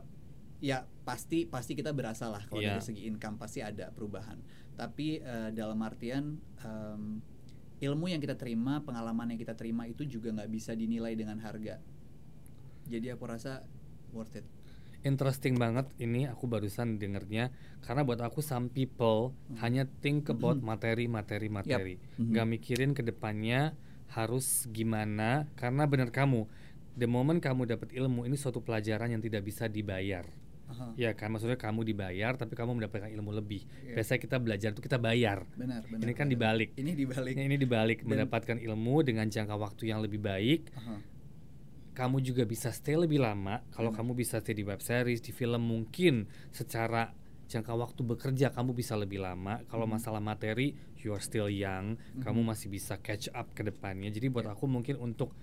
ya 0.60 0.84
pasti 1.04 1.48
pasti 1.48 1.72
kita 1.72 1.92
berasa 1.92 2.28
lah 2.28 2.44
kalau 2.48 2.60
Iya. 2.60 2.76
dari 2.76 2.84
segi 2.84 3.08
income 3.08 3.36
pasti 3.38 3.60
ada 3.60 3.92
perubahan. 3.92 4.40
Tapi 4.76 5.20
eh, 5.20 5.50
dalam 5.52 5.80
artian 5.80 6.36
em, 6.60 7.20
ilmu 7.80 8.08
yang 8.08 8.20
kita 8.20 8.36
terima 8.36 8.80
pengalaman 8.80 9.32
yang 9.32 9.40
kita 9.40 9.56
terima 9.56 9.88
itu 9.88 10.04
juga 10.04 10.32
nggak 10.32 10.52
bisa 10.52 10.76
dinilai 10.76 11.16
dengan 11.16 11.40
harga. 11.40 11.80
Jadi 12.88 13.08
aku 13.08 13.24
rasa 13.24 13.64
worth 14.12 14.36
it. 14.36 14.46
Interesting 15.00 15.56
banget 15.56 15.88
ini 15.96 16.28
aku 16.28 16.44
barusan 16.44 17.00
dengernya. 17.00 17.56
Karena 17.80 18.04
buat 18.04 18.20
aku 18.20 18.44
some 18.44 18.68
people 18.68 19.32
Hmm. 19.48 19.64
hanya 19.64 19.84
think 20.04 20.28
about 20.28 20.60
materi 20.60 21.08
materi 21.08 21.48
materi, 21.48 21.96
Mhm. 22.20 22.36
nggak 22.36 22.48
mikirin 22.50 22.92
ke 22.92 23.00
depannya 23.00 23.72
harus 24.10 24.66
gimana 24.68 25.46
karena 25.54 25.86
benar 25.86 26.10
kamu 26.10 26.50
the 26.96 27.06
moment 27.06 27.38
kamu 27.38 27.66
dapat 27.66 27.94
ilmu 27.94 28.26
ini 28.26 28.36
suatu 28.36 28.60
pelajaran 28.60 29.10
yang 29.10 29.22
tidak 29.22 29.42
bisa 29.42 29.66
dibayar. 29.66 30.26
Aha. 30.70 30.94
Ya 30.94 31.18
kan 31.18 31.34
maksudnya 31.34 31.58
kamu 31.58 31.82
dibayar 31.82 32.38
tapi 32.38 32.54
kamu 32.54 32.78
mendapatkan 32.78 33.10
ilmu 33.10 33.34
lebih. 33.34 33.66
Iya. 33.82 33.98
Biasanya 33.98 34.20
kita 34.22 34.38
belajar 34.38 34.70
itu 34.70 34.82
kita 34.82 34.98
bayar. 34.98 35.42
benar 35.58 35.82
benar 35.90 36.06
Ini 36.06 36.14
kan 36.14 36.30
benar. 36.30 36.34
dibalik. 36.38 36.70
ini 36.78 36.92
dibalik 36.94 37.34
Ini 37.34 37.56
dibalik 37.58 38.00
Dan- 38.02 38.08
mendapatkan 38.14 38.58
ilmu 38.62 38.96
dengan 39.02 39.26
jangka 39.26 39.58
waktu 39.58 39.90
yang 39.90 40.06
lebih 40.06 40.22
baik 40.22 40.70
Aha. 40.78 40.98
kamu 41.98 42.22
juga 42.22 42.46
bisa 42.46 42.70
stay 42.70 42.96
lebih 42.96 43.20
lama 43.20 43.60
kalau 43.74 43.90
Hmm. 43.92 43.98
kamu 43.98 44.12
bisa 44.16 44.38
stay 44.40 44.54
di 44.54 44.64
web 44.64 44.80
series 44.80 45.20
di 45.20 45.34
film 45.34 45.60
mungkin 45.60 46.30
secara 46.50 47.12
jangka 47.50 47.74
waktu 47.74 48.06
bekerja 48.06 48.48
kamu 48.50 48.72
bisa 48.72 48.94
lebih 48.94 49.20
lama 49.20 49.66
kalau 49.66 49.84
Hmm. 49.84 49.98
masalah 49.98 50.22
materi 50.22 50.72
you 50.98 51.10
are 51.10 51.20
still 51.20 51.50
young 51.50 51.98
kamu 52.20 52.46
masih 52.46 52.70
bisa 52.70 52.96
catch 52.96 53.26
up 53.32 53.50
ke 53.52 53.62
depannya 53.62 54.08
jadi 54.08 54.30
buat 54.30 54.46
Ya. 54.46 54.54
aku 54.54 54.66
mungkin 54.66 54.96
untuk 54.96 55.34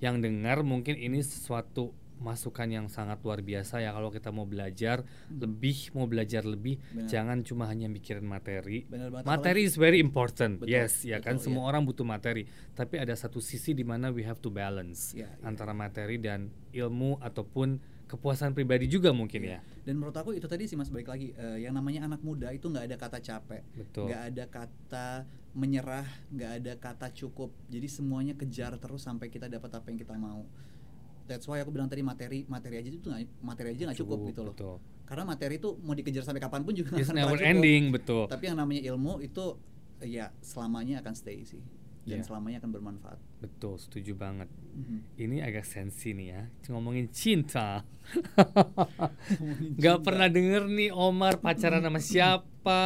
yang 0.00 0.18
dengar 0.18 0.64
mungkin 0.64 0.96
ini 0.96 1.20
sesuatu 1.20 1.92
masukan 2.18 2.70
yang 2.70 2.86
sangat 2.86 3.18
luar 3.20 3.42
biasa 3.42 3.78
ya 3.78 3.90
kalau 3.90 4.06
kita 4.08 4.30
mau 4.30 4.44
belajar 4.44 5.02
lebih 5.28 5.90
mau 5.90 6.06
belajar 6.06 6.46
lebih 6.46 6.78
Hmm. 6.78 6.86
Benar. 6.96 7.08
jangan 7.10 7.38
cuma 7.42 7.64
hanya 7.66 7.86
mikirin 7.86 8.22
materi 8.24 8.86
materi 9.22 9.62
is 9.62 9.74
very 9.74 9.98
important 9.98 10.56
Betul, 10.56 10.70
yes 10.72 11.02
ya 11.02 11.18
kan 11.18 11.34
betul, 11.36 11.50
semua 11.50 11.62
iya. 11.62 11.68
orang 11.68 11.82
butuh 11.82 12.06
materi 12.06 12.46
tapi 12.72 12.96
ada 12.96 13.12
satu 13.12 13.38
sisi 13.38 13.74
di 13.74 13.82
mana 13.82 14.08
we 14.08 14.22
have 14.22 14.38
to 14.38 14.48
balance 14.48 15.12
Iya, 15.12 15.26
iya. 15.28 15.42
antara 15.42 15.74
materi 15.74 16.16
dan 16.16 16.46
ilmu 16.70 17.18
ataupun 17.18 17.82
kepuasan 18.12 18.52
pribadi 18.52 18.84
juga 18.86 19.08
mungkin 19.10 19.40
Iya. 19.40 19.58
ya 19.58 19.60
Dan 19.82 19.96
menurut 19.96 20.12
aku 20.12 20.30
itu 20.30 20.44
tadi 20.44 20.64
sih 20.64 20.76
mas 20.76 20.86
balik 20.86 21.08
lagi 21.08 21.32
eh, 21.32 21.58
yang 21.60 21.72
namanya 21.72 22.04
anak 22.04 22.20
muda 22.20 22.52
itu 22.52 22.68
nggak 22.68 22.84
ada 22.84 22.96
kata 22.96 23.18
capek, 23.18 23.62
nggak 23.88 24.22
ada 24.28 24.44
kata 24.46 25.08
menyerah, 25.52 26.04
nggak 26.28 26.50
ada 26.60 26.72
kata 26.76 27.06
cukup. 27.10 27.48
Jadi 27.66 27.84
semuanya 27.86 28.32
kejar 28.32 28.76
terus 28.76 29.00
sampai 29.00 29.26
kita 29.26 29.48
dapat 29.48 29.68
apa 29.70 29.88
yang 29.88 29.98
kita 29.98 30.12
mau. 30.14 30.44
That's 31.24 31.46
why 31.46 31.58
aku 31.58 31.70
bilang 31.70 31.88
tadi 31.88 32.02
materi 32.02 32.44
materi 32.46 32.76
aja 32.78 32.88
itu 32.88 33.08
nggak 33.08 33.40
materi 33.40 33.72
aja 33.72 33.88
nggak 33.88 33.98
cukup, 33.98 34.18
gitu 34.28 34.40
loh. 34.42 34.52
betul 34.52 34.76
Karena 35.02 35.24
materi 35.24 35.56
itu 35.56 35.68
mau 35.78 35.92
dikejar 35.92 36.22
sampai 36.22 36.40
kapan 36.40 36.62
pun 36.62 36.72
juga 36.72 36.94
nggak 36.94 37.08
akan 37.08 37.36
cukup. 37.36 37.48
ending 37.48 37.82
betul 37.90 38.22
Tapi 38.28 38.44
yang 38.44 38.56
namanya 38.56 38.82
ilmu 38.86 39.20
itu 39.20 39.44
ya 40.02 40.30
selamanya 40.40 41.00
akan 41.00 41.14
stay 41.14 41.42
sih 41.42 41.62
dan 42.02 42.20
Iya. 42.20 42.26
selamanya 42.26 42.58
akan 42.58 42.70
bermanfaat. 42.70 43.18
Betul 43.42 43.74
setuju 43.76 44.14
banget. 44.14 44.48
Mhm. 44.72 45.20
ini 45.20 45.36
agak 45.38 45.68
sensi 45.68 46.16
nih 46.16 46.28
ya. 46.30 46.42
Ngomongin 46.70 47.12
cinta. 47.12 47.84
Ngomongin 49.36 49.76
cinta. 49.76 50.00
pernah 50.00 50.28
denger 50.28 50.64
nih 50.64 50.90
Omar 50.90 51.38
pacaran 51.38 51.82
sama 51.82 52.00
siapa? 52.00 52.80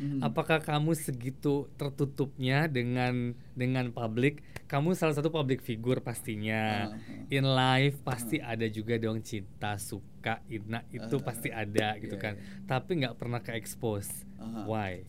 Mhm. 0.00 0.24
apakah 0.24 0.58
kamu 0.58 0.96
segitu 0.96 1.68
tertutupnya 1.76 2.66
dengan 2.66 3.36
dengan 3.52 3.92
publik? 3.92 4.40
Kamu 4.64 4.96
salah 4.96 5.12
satu 5.12 5.28
public 5.28 5.60
figure 5.60 6.00
pastinya. 6.00 6.88
Ah, 6.88 6.96
in 7.28 7.44
life 7.44 8.00
pasti 8.00 8.40
ada 8.40 8.64
juga 8.66 8.96
dong 8.96 9.20
cinta 9.20 9.76
suka 9.76 10.40
ina 10.48 10.82
itu 10.88 11.16
Ah, 11.16 11.22
pasti 11.22 11.48
ada 11.48 11.94
gitu 12.00 12.16
iya, 12.16 12.22
kan. 12.22 12.34
iya. 12.34 12.64
tapi 12.64 12.90
nggak 12.98 13.14
pernah 13.16 13.40
ke 13.40 13.52
expose 13.54 14.24
Aha. 14.36 14.64
why 14.66 15.04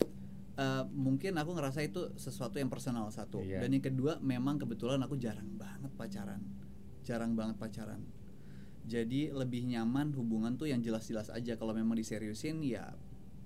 Eh, 0.52 0.84
mungkin 0.92 1.32
aku 1.40 1.56
ngerasa 1.56 1.80
itu 1.80 2.12
sesuatu 2.20 2.60
yang 2.60 2.68
personal 2.68 3.08
satu. 3.08 3.40
Iya. 3.40 3.64
dan 3.64 3.72
yang 3.72 3.80
kedua 3.80 4.20
memang 4.20 4.60
kebetulan 4.60 5.00
aku 5.00 5.16
jarang 5.16 5.48
banget 5.56 5.88
pacaran. 5.96 6.44
Jarang 7.00 7.32
banget 7.32 7.56
pacaran. 7.56 8.04
Jadi 8.84 9.32
lebih 9.32 9.64
nyaman 9.64 10.12
hubungan 10.12 10.60
tuh 10.60 10.68
yang 10.68 10.84
jelas-jelas 10.84 11.32
aja. 11.32 11.56
Kalau 11.56 11.72
memang 11.72 11.96
diseriusin 11.96 12.60
ya 12.60 12.92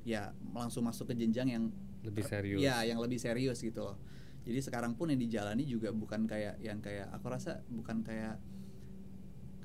ya 0.02 0.34
langsung 0.50 0.82
masuk 0.82 1.14
ke 1.14 1.14
jenjang 1.14 1.46
yang 1.46 1.64
lebih 2.02 2.26
serius. 2.26 2.58
Ya 2.58 2.82
yang 2.82 2.98
lebih 2.98 3.22
serius 3.22 3.62
gitu 3.62 3.86
loh. 3.86 3.96
Jadi 4.42 4.58
sekarang 4.62 4.98
pun 4.98 5.10
yang 5.10 5.18
dijalani 5.22 5.62
juga 5.62 5.94
bukan 5.94 6.26
kayak 6.26 6.58
yang 6.58 6.82
kayak 6.82 7.06
aku 7.14 7.30
rasa 7.30 7.62
bukan 7.70 8.02
kayak 8.02 8.38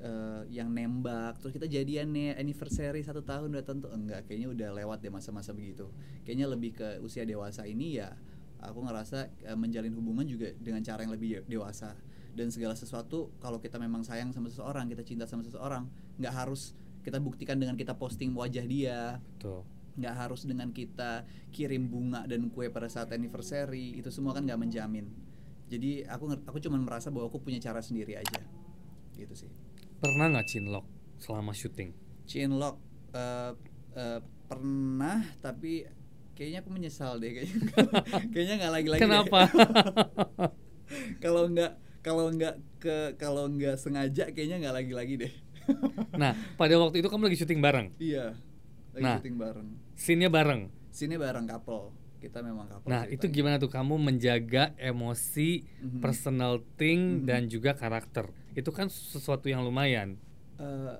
eh, 0.01 0.41
yang 0.49 0.73
nembak 0.73 1.37
terus 1.39 1.53
kita 1.53 1.69
jadian 1.69 2.11
nih 2.11 2.33
anniversary 2.35 3.05
satu 3.05 3.21
tahun 3.21 3.53
dua 3.53 3.63
tahun 3.63 3.85
tuh 3.85 3.91
enggak 3.93 4.25
kayaknya 4.25 4.49
udah 4.51 4.69
lewat 4.73 4.97
deh 5.05 5.13
masa-masa 5.13 5.53
begitu. 5.53 5.87
Kayaknya 6.25 6.47
lebih 6.49 6.71
ke 6.75 6.87
usia 7.05 7.23
dewasa 7.23 7.69
ini 7.69 8.01
ya 8.01 8.09
aku 8.61 8.81
ngerasa 8.81 9.29
eh, 9.45 9.57
menjalin 9.57 9.93
hubungan 9.93 10.25
juga 10.25 10.49
dengan 10.57 10.81
cara 10.81 11.05
yang 11.05 11.13
lebih 11.13 11.41
de- 11.41 11.45
dewasa. 11.47 11.93
Dan 12.31 12.47
segala 12.49 12.73
sesuatu 12.73 13.29
kalau 13.43 13.59
kita 13.59 13.75
memang 13.77 14.01
sayang 14.07 14.31
sama 14.31 14.47
seseorang 14.49 14.87
kita 14.89 15.03
cinta 15.05 15.25
sama 15.29 15.45
seseorang 15.45 15.85
nggak 16.17 16.33
harus 16.33 16.73
kita 17.01 17.17
buktikan 17.17 17.57
dengan 17.57 17.77
kita 17.77 17.93
posting 17.93 18.33
wajah 18.33 18.65
dia. 18.65 19.21
Betul. 19.37 19.61
Nggak 19.99 20.15
harus 20.17 20.41
dengan 20.47 20.71
kita 20.71 21.27
kirim 21.51 21.91
bunga 21.91 22.23
dan 22.25 22.47
kue 22.49 22.71
pada 22.71 22.87
saat 22.87 23.11
anniversary 23.13 23.99
itu 23.99 24.09
semua 24.09 24.33
kan 24.33 24.47
nggak 24.47 24.57
menjamin. 24.57 25.05
Jadi 25.67 26.03
aku 26.07 26.31
aku 26.47 26.57
cuma 26.63 26.79
merasa 26.79 27.11
bahwa 27.11 27.27
aku 27.27 27.43
punya 27.43 27.59
cara 27.59 27.83
sendiri 27.83 28.15
aja. 28.15 28.41
Gitu 29.11 29.35
sih 29.35 29.51
pernah 30.01 30.25
nggak 30.27 30.47
cinlok 30.49 30.85
selama 31.21 31.53
syuting 31.53 31.93
chinlock 32.25 32.81
eh, 33.13 33.53
eh, 33.93 34.19
pernah 34.49 35.21
tapi 35.39 35.85
kayaknya 36.33 36.65
aku 36.65 36.69
menyesal 36.73 37.21
deh 37.21 37.31
kayaknya 37.31 37.61
kayaknya 38.33 38.55
nggak 38.57 38.73
lagi 38.73 38.87
lagi 38.89 39.01
kenapa 39.01 39.39
kalau 41.23 41.47
nggak 41.47 41.71
kalau 42.01 42.33
nggak 42.33 42.55
ke 42.81 43.13
kalau 43.15 43.45
nggak 43.45 43.77
sengaja 43.77 44.33
kayaknya 44.33 44.57
nggak 44.57 44.75
lagi-lagi 44.81 45.15
deh. 45.27 45.33
Nah, 46.17 46.33
pada 46.57 46.73
waktu 46.81 46.99
itu 46.99 47.07
kamu 47.07 47.29
lagi 47.29 47.37
syuting 47.37 47.61
bareng. 47.61 47.93
iya. 48.01 48.33
Lagi 48.91 49.03
Nah. 49.05 49.15
syuting 49.21 49.37
bareng. 49.37 49.67
Scene-nya 49.95 50.29
bareng. 50.33 50.67
Sini 50.89 51.15
bareng 51.15 51.45
couple. 51.47 51.93
Kita 52.21 52.45
memang 52.45 52.69
couple. 52.69 52.85
Nah, 52.85 53.09
itu 53.09 53.25
gimana 53.27 53.57
tuh 53.57 53.67
kamu 53.67 53.97
menjaga 53.97 54.77
emosi, 54.77 55.65
Mhm. 55.81 55.99
personal 55.99 56.61
thing 56.77 57.19
Mhm. 57.19 57.25
dan 57.25 57.41
juga 57.49 57.73
karakter. 57.73 58.29
Itu 58.53 58.69
kan 58.69 58.87
sesuatu 58.87 59.49
yang 59.49 59.65
lumayan. 59.65 60.21
Eh, 60.55 60.95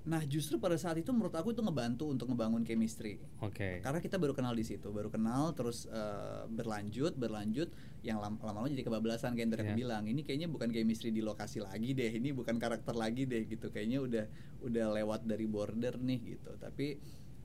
nah, 0.00 0.22
justru 0.24 0.56
pada 0.56 0.78
saat 0.78 0.94
itu 0.94 1.10
menurut 1.10 1.34
aku 1.34 1.50
itu 1.50 1.58
ngebantu 1.58 2.06
untuk 2.06 2.30
ngebangun 2.30 2.62
chemistry. 2.62 3.18
Oke. 3.42 3.82
Karena 3.82 3.98
kita 3.98 4.14
baru 4.14 4.30
kenal 4.30 4.54
di 4.54 4.62
situ, 4.62 4.94
baru 4.94 5.10
kenal 5.10 5.50
terus 5.52 5.90
eh, 5.90 6.46
berlanjut, 6.46 7.18
berlanjut 7.18 7.74
yang 8.00 8.22
lam- 8.22 8.38
lama-lama 8.38 8.70
jadi 8.70 8.86
kebablasan 8.86 9.34
kayak 9.34 9.50
yang 9.50 9.74
Iya. 9.74 9.76
bilang. 9.76 10.02
Ini 10.06 10.22
kayaknya 10.22 10.46
bukan 10.46 10.70
chemistry 10.70 11.10
di 11.10 11.18
lokasi 11.18 11.58
lagi 11.58 11.92
deh, 11.92 12.14
ini 12.14 12.30
bukan 12.30 12.62
karakter 12.62 12.94
lagi 12.94 13.26
deh 13.26 13.42
gitu. 13.44 13.74
Kayaknya 13.74 13.98
udah 14.00 14.24
udah 14.62 14.86
lewat 14.94 15.26
dari 15.26 15.50
border 15.50 15.98
nih 15.98 16.38
gitu. 16.38 16.54
Tapi 16.56 16.94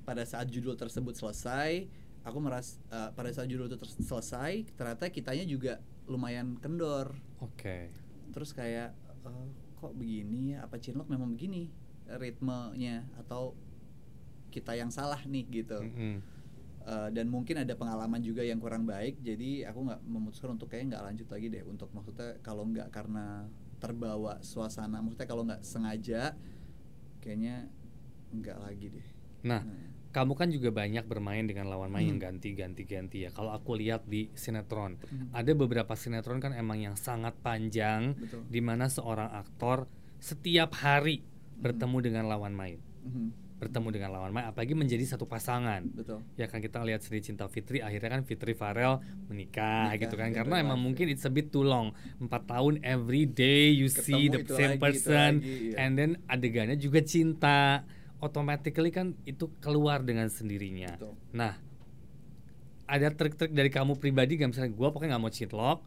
pada 0.05 0.21
saat 0.21 0.45
judul 0.45 0.77
tersebut 0.77 1.17
selesai, 1.17 1.89
aku 2.25 2.37
meras 2.41 2.81
eh, 2.89 3.09
pada 3.13 3.29
saat 3.29 3.47
judul 3.47 3.69
itu 3.69 3.77
selesai, 4.01 4.65
ternyata 4.73 5.07
kitanya 5.13 5.45
juga 5.45 5.79
lumayan 6.09 6.57
kendor. 6.57 7.13
Oke. 7.39 7.93
Terus 8.33 8.51
kayak 8.51 8.91
eh, 9.23 9.47
kok 9.77 9.93
begini 9.93 10.57
ya? 10.57 10.65
Apa 10.65 10.81
Cinlok 10.81 11.07
memang 11.07 11.31
begini 11.31 11.69
ritmenya 12.05 13.05
atau 13.21 13.53
kita 14.49 14.73
yang 14.77 14.89
salah 14.89 15.21
nih 15.25 15.45
gitu. 15.63 15.79
Mm-mm. 15.81 16.35
Eh, 16.85 17.09
dan 17.17 17.25
mungkin 17.33 17.57
ada 17.57 17.73
pengalaman 17.73 18.21
juga 18.21 18.45
yang 18.45 18.61
kurang 18.61 18.85
baik 18.85 19.17
jadi 19.25 19.73
aku 19.73 19.89
nggak 19.89 20.05
memutuskan 20.05 20.53
untuk 20.53 20.69
kayak 20.69 20.93
nggak 20.93 21.01
lanjut 21.01 21.27
lagi 21.33 21.49
deh 21.49 21.65
untuk 21.65 21.89
maksudnya 21.97 22.37
kalau 22.45 22.61
nggak 22.69 22.93
karena 22.93 23.49
terbawa 23.81 24.37
suasana 24.45 25.01
maksudnya 25.01 25.25
kalau 25.25 25.49
nggak 25.49 25.65
sengaja 25.65 26.37
kayaknya 27.25 27.73
nggak 28.37 28.57
lagi 28.61 28.93
deh 28.93 29.07
Nah, 29.49 29.65
kamu 30.15 30.31
kan 30.33 30.47
juga 30.47 30.71
banyak 30.71 31.03
bermain 31.03 31.43
dengan 31.43 31.67
lawan 31.67 31.91
main 31.91 32.07
yang 32.07 32.23
Hmm. 32.23 32.39
ganti-ganti-ganti 32.39 33.27
ya. 33.27 33.35
Kalau 33.35 33.51
aku 33.51 33.75
lihat 33.75 34.07
di 34.07 34.31
sinetron, 34.31 34.95
Hmm. 34.95 35.35
ada 35.35 35.51
beberapa 35.51 35.91
sinetron 35.91 36.39
kan 36.39 36.55
emang 36.55 36.79
yang 36.79 36.95
sangat 36.95 37.35
panjang 37.35 38.15
betul 38.15 38.47
di 38.47 38.63
mana 38.63 38.87
seorang 38.87 39.27
aktor 39.35 39.91
setiap 40.17 40.71
hari 40.79 41.19
Hmm. 41.19 41.59
bertemu 41.59 41.97
dengan 41.99 42.23
lawan 42.25 42.55
main, 42.55 42.79
Mhm. 43.03 43.43
bertemu 43.55 43.87
dengan 43.89 44.11
lawan 44.11 44.31
main 44.31 44.45
apalagi 44.45 44.71
menjadi 44.71 45.03
satu 45.05 45.23
pasangan. 45.25 45.83
betul 45.91 46.19
Ya 46.35 46.47
kan 46.47 46.59
kita 46.59 46.83
lihat 46.83 46.99
Sri 46.99 47.19
Cinta 47.19 47.47
Fitri 47.47 47.79
akhirnya 47.79 48.11
kan 48.11 48.23
Fitri 48.23 48.51
Farel 48.51 48.99
menikah, 49.25 49.91
Menikah, 49.91 49.99
gitu 49.99 50.15
kan 50.15 50.29
karena 50.31 50.55
emang 50.59 50.75
mungkin 50.77 51.07
it's 51.07 51.23
a 51.23 51.31
bit 51.31 51.49
too 51.49 51.63
long. 51.63 51.91
Empat 52.17 52.45
tahun 52.45 52.83
every 52.83 53.23
day 53.23 53.71
you 53.71 53.87
see 53.87 54.27
Ketemu 54.27 54.31
the 54.31 54.39
itu 54.43 54.53
same 54.53 54.71
lagi, 54.71 54.81
person 54.81 55.31
lagi, 55.39 55.55
iya. 55.71 55.75
and 55.79 55.91
then 55.95 56.11
adegannya 56.25 56.75
juga 56.75 56.99
cinta. 57.01 57.83
Automatically 58.17 58.89
kan 58.89 59.13
itu 59.23 59.51
keluar 59.59 59.99
dengan 60.01 60.27
sendirinya. 60.27 60.95
betul 60.95 61.13
Nah, 61.31 61.59
ada 62.85 63.07
trik-trik 63.09 63.49
dari 63.49 63.67
kamu 63.67 63.97
pribadi 63.97 64.37
nggak 64.37 64.49
misalnya 64.49 64.71
gue 64.71 64.87
pokoknya 64.87 65.17
nggak 65.17 65.23
mau 65.23 65.33
cheatlog, 65.33 65.79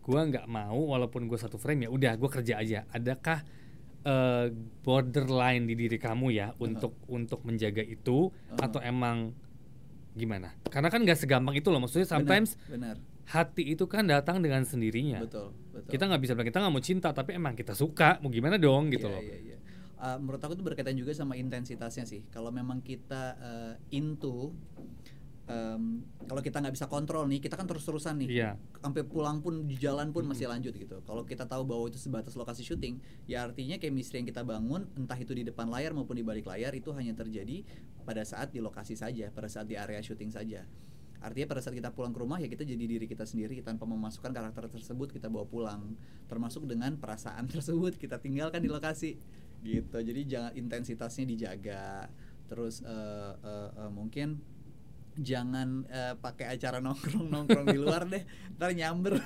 gue 0.00 0.20
nggak 0.32 0.46
mau 0.46 0.78
walaupun 0.90 1.24
gue 1.24 1.36
satu 1.36 1.56
frame 1.56 1.84
ya 1.84 1.90
udah 1.90 2.12
gue 2.14 2.30
kerja 2.32 2.54
aja. 2.56 2.78
Adakah 2.90 3.44
eh, 4.02 4.46
borderline 4.80 5.64
di 5.64 5.74
diri 5.74 5.96
kamu 5.96 6.26
ya 6.30 6.50
untuk 6.58 6.96
untuk 7.06 7.42
menjaga 7.42 7.80
itu 7.80 8.28
Uh-huh. 8.30 8.56
atau 8.58 8.80
emang 8.80 9.36
gimana? 10.12 10.56
Karena 10.66 10.88
kan 10.88 11.04
nggak 11.04 11.18
segampang 11.18 11.54
itu 11.54 11.68
loh 11.68 11.78
maksudnya 11.78 12.08
sometimes 12.08 12.56
benar, 12.66 12.96
benar. 12.96 12.96
hati 13.26 13.62
itu 13.68 13.84
kan 13.84 14.06
datang 14.06 14.40
dengan 14.40 14.62
sendirinya. 14.62 15.20
betul 15.20 15.52
betul 15.70 15.90
Kita 15.92 16.08
nggak 16.08 16.20
bisa 16.20 16.32
bilang 16.32 16.48
kita 16.48 16.58
nggak 16.62 16.72
mau 16.72 16.80
cinta 16.80 17.08
tapi 17.10 17.36
emang 17.36 17.52
kita 17.52 17.74
suka 17.74 18.16
mau 18.22 18.32
gimana 18.32 18.56
dong 18.56 18.88
gitu 18.88 19.06
Iya, 19.06 19.12
loh. 19.12 19.22
iya, 19.22 19.36
iya. 19.44 19.55
Uh, 19.96 20.20
menurut 20.20 20.40
aku 20.44 20.52
itu 20.52 20.64
berkaitan 20.64 20.92
juga 20.92 21.16
sama 21.16 21.40
intensitasnya 21.40 22.04
sih. 22.04 22.20
Kalau 22.28 22.52
memang 22.52 22.84
kita 22.84 23.36
uh, 23.40 23.74
into, 23.88 24.52
um, 25.48 26.04
kalau 26.28 26.44
kita 26.44 26.60
nggak 26.60 26.74
bisa 26.76 26.84
kontrol 26.84 27.24
nih, 27.24 27.40
kita 27.40 27.56
kan 27.56 27.64
terus-terusan 27.64 28.20
nih. 28.20 28.28
Iya. 28.28 28.50
Sampai 28.84 29.08
pulang 29.08 29.40
pun 29.40 29.64
di 29.64 29.80
jalan 29.80 30.12
pun 30.12 30.28
masih 30.28 30.52
lanjut 30.52 30.76
gitu. 30.76 31.00
Kalau 31.06 31.24
kita 31.24 31.48
tahu 31.48 31.64
bahwa 31.64 31.88
itu 31.88 31.96
sebatas 31.96 32.36
lokasi 32.36 32.60
syuting, 32.60 33.00
ya 33.24 33.48
artinya 33.48 33.80
chemistry 33.80 34.20
yang 34.20 34.28
kita 34.28 34.44
bangun, 34.44 34.84
entah 35.00 35.16
itu 35.16 35.32
di 35.32 35.48
depan 35.48 35.72
layar 35.72 35.96
maupun 35.96 36.20
di 36.20 36.24
balik 36.26 36.44
layar, 36.44 36.76
itu 36.76 36.92
hanya 36.92 37.16
terjadi 37.16 37.64
pada 38.04 38.20
saat 38.26 38.52
di 38.52 38.60
lokasi 38.60 38.94
saja, 39.00 39.32
pada 39.32 39.48
saat 39.48 39.64
di 39.64 39.80
area 39.80 40.04
syuting 40.04 40.28
saja. 40.28 40.68
Artinya 41.26 41.48
pada 41.48 41.60
saat 41.64 41.74
kita 41.74 41.90
pulang 41.90 42.12
ke 42.12 42.20
rumah 42.20 42.38
ya 42.38 42.46
kita 42.46 42.62
jadi 42.62 42.84
diri 42.84 43.08
kita 43.08 43.24
sendiri 43.24 43.58
tanpa 43.64 43.88
memasukkan 43.88 44.30
karakter 44.30 44.68
tersebut 44.68 45.10
kita 45.10 45.32
bawa 45.32 45.48
pulang. 45.48 45.96
Termasuk 46.28 46.68
dengan 46.68 47.00
perasaan 47.00 47.48
tersebut 47.52 47.96
kita 47.96 48.20
tinggalkan 48.20 48.60
di 48.60 48.68
lokasi 48.68 49.16
gitu. 49.62 49.98
Jadi 50.00 50.20
jangan 50.26 50.52
intensitasnya 50.56 51.24
dijaga. 51.28 52.10
Terus 52.46 52.82
eh, 52.82 53.32
eh, 53.42 53.70
eh, 53.76 53.90
mungkin 53.90 54.38
jangan 55.16 55.88
eh, 55.88 56.14
pakai 56.20 56.56
acara 56.56 56.78
nongkrong 56.78 57.26
nongkrong 57.28 57.66
di 57.68 57.78
luar 57.78 58.04
deh. 58.08 58.22
Ntar 58.56 58.70
nyamber. 58.76 59.16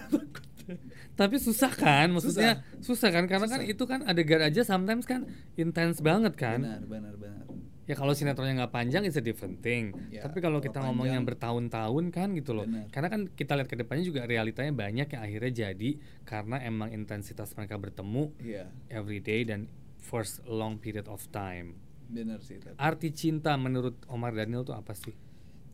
Tapi 1.19 1.37
susah 1.43 1.73
kan, 1.75 2.15
maksudnya 2.15 2.63
susah, 2.79 3.11
kan 3.11 3.27
karena 3.27 3.51
kan 3.51 3.59
Susah. 3.67 3.75
itu 3.75 3.85
kan 3.91 4.01
adegan 4.07 4.39
aja 4.39 4.63
sometimes 4.63 5.03
kan 5.03 5.27
intens 5.59 5.99
banget 5.99 6.39
kan. 6.39 6.63
benar 6.63 6.87
benar 6.87 7.15
benar. 7.19 7.45
Ya 7.91 7.99
kalau 7.99 8.15
sinetronnya 8.15 8.55
nggak 8.55 8.71
panjang 8.71 9.03
it's 9.03 9.19
a 9.19 9.25
different 9.25 9.59
thing. 9.67 9.91
Ya, 10.15 10.23
Tapi 10.23 10.39
kalau 10.39 10.63
kalau 10.63 10.63
kita 10.63 10.79
ngomong 10.87 11.11
yang 11.11 11.27
bertahun-tahun 11.27 12.15
kan 12.15 12.39
gitu 12.39 12.55
loh. 12.55 12.63
Benar. 12.63 12.87
Karena 12.95 13.09
kan 13.11 13.21
kita 13.35 13.59
lihat 13.59 13.67
ke 13.67 13.75
depannya 13.75 14.05
juga 14.07 14.31
realitanya 14.31 14.71
banyak 14.71 15.11
yang 15.11 15.23
akhirnya 15.27 15.53
jadi 15.67 15.91
karena 16.23 16.63
emang 16.63 16.95
intensitas 16.95 17.51
mereka 17.59 17.83
bertemu 17.83 18.31
Iya, 18.39 18.71
every 18.95 19.19
day 19.19 19.43
dan 19.43 19.67
for 20.01 20.25
s- 20.25 20.41
long 20.45 20.77
period 20.77 21.07
of 21.07 21.23
time. 21.31 21.77
benar 22.11 22.43
sih. 22.43 22.59
Tapi. 22.59 22.75
Arti 22.75 23.15
cinta 23.15 23.55
menurut 23.55 23.95
Omar 24.11 24.35
Daniel 24.35 24.67
tuh 24.67 24.75
apa 24.75 24.99
sih? 24.99 25.15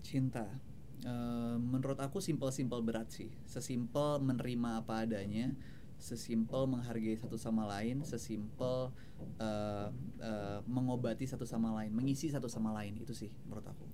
Cinta. 0.05 0.45
Eh, 1.01 1.57
menurut 1.57 1.97
aku 1.97 2.21
simpel-simpel 2.21 2.85
berat 2.85 3.09
sih. 3.09 3.33
Sesimpel 3.49 4.21
menerima 4.21 4.85
apa 4.85 5.09
adanya, 5.09 5.57
sesimpel 5.97 6.69
menghargai 6.69 7.17
satu 7.17 7.41
sama 7.41 7.65
lain, 7.65 8.05
sesimpel 8.05 8.93
eh, 9.41 9.89
eh, 10.21 10.59
mengobati 10.69 11.25
satu 11.25 11.49
sama 11.49 11.73
lain, 11.73 11.89
mengisi 11.97 12.29
satu 12.29 12.53
sama 12.53 12.77
lain 12.77 13.01
itu 13.01 13.17
sih 13.17 13.33
menurut 13.49 13.65
aku. 13.65 13.89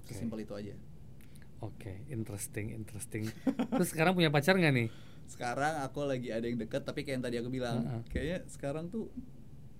Oke. 0.00 0.16
Sesimpel 0.16 0.48
itu 0.48 0.56
aja. 0.56 0.72
Oke, 1.60 2.00
interesting, 2.08 2.72
interesting. 2.72 3.28
Terus 3.76 3.88
sekarang 3.92 4.16
punya 4.16 4.32
pacar 4.32 4.56
nggak 4.56 4.72
nih? 4.72 4.88
Sekarang 5.24 5.80
aku 5.80 6.04
lagi 6.04 6.28
ada 6.32 6.44
yang 6.44 6.56
deket 6.56 6.80
tapi 6.80 7.04
kayak 7.04 7.20
yang 7.20 7.24
tadi 7.24 7.36
aku 7.40 7.48
bilang, 7.52 7.84
Heeh. 7.84 8.00
kayaknya 8.08 8.38
sekarang 8.48 8.88
tuh 8.88 9.08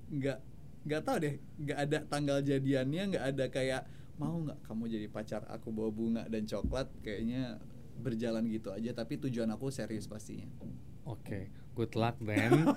nggak 0.09 0.39
nggak 0.85 1.01
tahu 1.01 1.17
deh, 1.19 1.35
nggak 1.59 1.79
ada 1.81 1.99
tanggal 2.05 2.39
jadiannya, 2.41 3.03
nggak 3.11 3.25
ada 3.25 3.45
kayak 3.49 3.83
mau 4.15 4.37
nggak 4.39 4.59
kamu 4.63 4.85
jadi 4.87 5.07
pacar 5.09 5.43
aku 5.49 5.71
bawa 5.71 5.91
bunga 5.91 6.23
dan 6.29 6.45
coklat, 6.45 6.93
kayaknya 7.01 7.57
berjalan 7.97 8.45
gitu 8.47 8.69
aja. 8.69 8.93
Tapi 8.93 9.17
tujuan 9.19 9.49
aku 9.49 9.71
serius 9.71 10.05
pastinya. 10.05 10.45
Oke, 11.05 11.49
good 11.73 11.93
luck 11.95 12.17
then. 12.21 12.53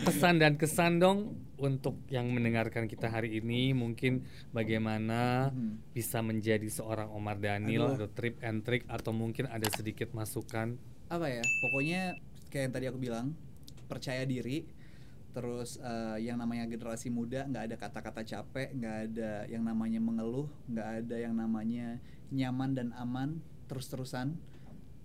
Pesan 0.00 0.40
dan 0.40 0.56
kesan 0.56 0.96
dong 0.96 1.34
untuk 1.58 1.98
yang 2.08 2.30
mendengarkan 2.30 2.88
kita 2.88 3.10
hari 3.10 3.36
ini 3.36 3.74
mungkin 3.74 4.24
bagaimana 4.48 5.50
Mhm. 5.50 5.92
bisa 5.92 6.22
menjadi 6.22 6.64
seorang 6.66 7.10
Omar 7.10 7.36
Daniel 7.36 7.90
Aduh. 7.90 7.96
atau 7.98 8.08
trip 8.08 8.40
and 8.40 8.64
trick 8.64 8.86
atau 8.86 9.12
mungkin 9.12 9.44
ada 9.46 9.68
sedikit 9.68 10.12
masukan. 10.12 10.78
apa 11.10 11.26
ya 11.26 11.42
pokoknya 11.42 12.22
kayak 12.48 12.62
yang 12.64 12.72
tadi 12.72 12.86
aku 12.86 12.98
bilang 13.02 13.34
percaya 13.88 14.22
diri 14.22 14.62
terus 15.30 15.78
eh, 15.78 16.26
yang 16.26 16.38
namanya 16.38 16.66
generasi 16.66 17.08
muda 17.08 17.46
nggak 17.46 17.64
ada 17.70 17.76
kata-kata 17.78 18.22
capek 18.26 18.74
nggak 18.74 18.96
ada 19.10 19.32
yang 19.46 19.62
namanya 19.62 20.02
mengeluh 20.02 20.50
nggak 20.66 20.88
ada 21.04 21.16
yang 21.16 21.34
namanya 21.38 22.02
nyaman 22.34 22.74
dan 22.74 22.88
aman 22.98 23.38
terus-terusan 23.70 24.34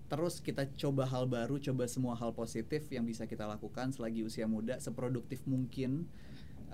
terus 0.09 0.41
kita 0.41 0.69
coba 0.77 1.05
hal 1.09 1.25
baru 1.25 1.57
coba 1.57 1.89
semua 1.89 2.13
hal 2.17 2.33
positif 2.33 2.89
yang 2.93 3.05
bisa 3.05 3.25
kita 3.25 3.45
lakukan 3.45 3.93
selagi 3.93 4.21
usia 4.25 4.45
muda 4.45 4.77
seproduktif 4.77 5.45
mungkin 5.49 6.09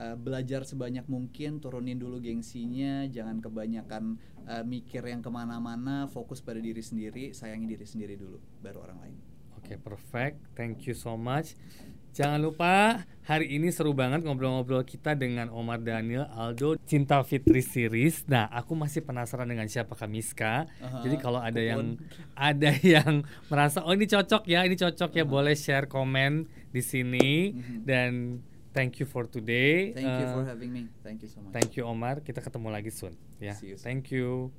Eh, 0.02 0.18
belajar 0.18 0.66
sebanyak 0.66 1.06
mungkin 1.06 1.62
turunin 1.62 2.00
dulu 2.00 2.18
gengsinya 2.18 3.06
jangan 3.12 3.38
kebanyakan 3.38 4.18
eh, 4.48 4.64
mikir 4.66 5.06
yang 5.06 5.22
ke 5.22 5.30
mana-mana 5.30 6.10
fokus 6.10 6.42
pada 6.42 6.58
diri 6.58 6.82
sendiri 6.82 7.38
sayangi 7.38 7.70
diri 7.70 7.86
sendiri 7.86 8.16
dulu 8.18 8.42
baru 8.64 8.88
orang 8.88 9.00
lain 9.04 9.18
Oke, 9.62 9.78
perfect. 9.78 10.42
Thank 10.58 10.90
you 10.90 10.98
so 10.98 11.14
much. 11.14 11.54
Jangan 12.12 12.44
lupa 12.44 13.00
hari 13.24 13.56
ini 13.56 13.72
seru 13.72 13.96
banget 13.96 14.20
ngobrol-ngobrol 14.22 14.84
kita 14.84 15.16
dengan 15.16 15.48
Omar 15.48 15.80
Daniel 15.80 16.28
Aldo 16.30 16.76
Cinta 16.84 17.24
Fitri 17.24 17.64
series. 17.64 18.28
Nah, 18.28 18.52
aku 18.52 18.76
masih 18.76 19.00
penasaran 19.00 19.48
dengan 19.48 19.64
siapa 19.66 19.96
Miska. 20.06 20.68
Aha, 20.78 21.00
Jadi 21.02 21.16
kalau 21.16 21.40
ada 21.40 21.58
yang 21.58 21.96
pun. 21.96 22.04
ada 22.36 22.72
yang 23.00 23.24
merasa 23.48 23.80
oh 23.80 23.96
ini 23.96 24.06
cocok 24.06 24.44
ya, 24.44 24.68
ini 24.68 24.76
cocok 24.76 25.12
ya, 25.14 25.24
Aha. 25.24 25.32
boleh 25.32 25.56
share 25.56 25.88
komen 25.88 26.46
di 26.68 26.84
sini 26.84 27.56
Mhm. 27.56 27.88
dan 27.88 28.12
thank 28.72 29.00
you 29.00 29.08
for 29.08 29.24
today. 29.24 29.96
thank 29.96 30.12
you 30.12 30.28
for 30.30 30.44
Uh, 30.44 30.52
having 30.52 30.70
me 30.70 30.92
thank 31.00 31.24
you 31.24 31.28
so 31.28 31.40
much 31.40 31.56
Thank 31.56 31.80
you 31.80 31.88
Omar. 31.88 32.20
Kita 32.20 32.44
ketemu 32.44 32.68
lagi 32.68 32.92
soon 32.92 33.16
ya. 33.40 33.56
Soon. 33.56 33.80
Thank 33.80 34.12
you. 34.12 34.52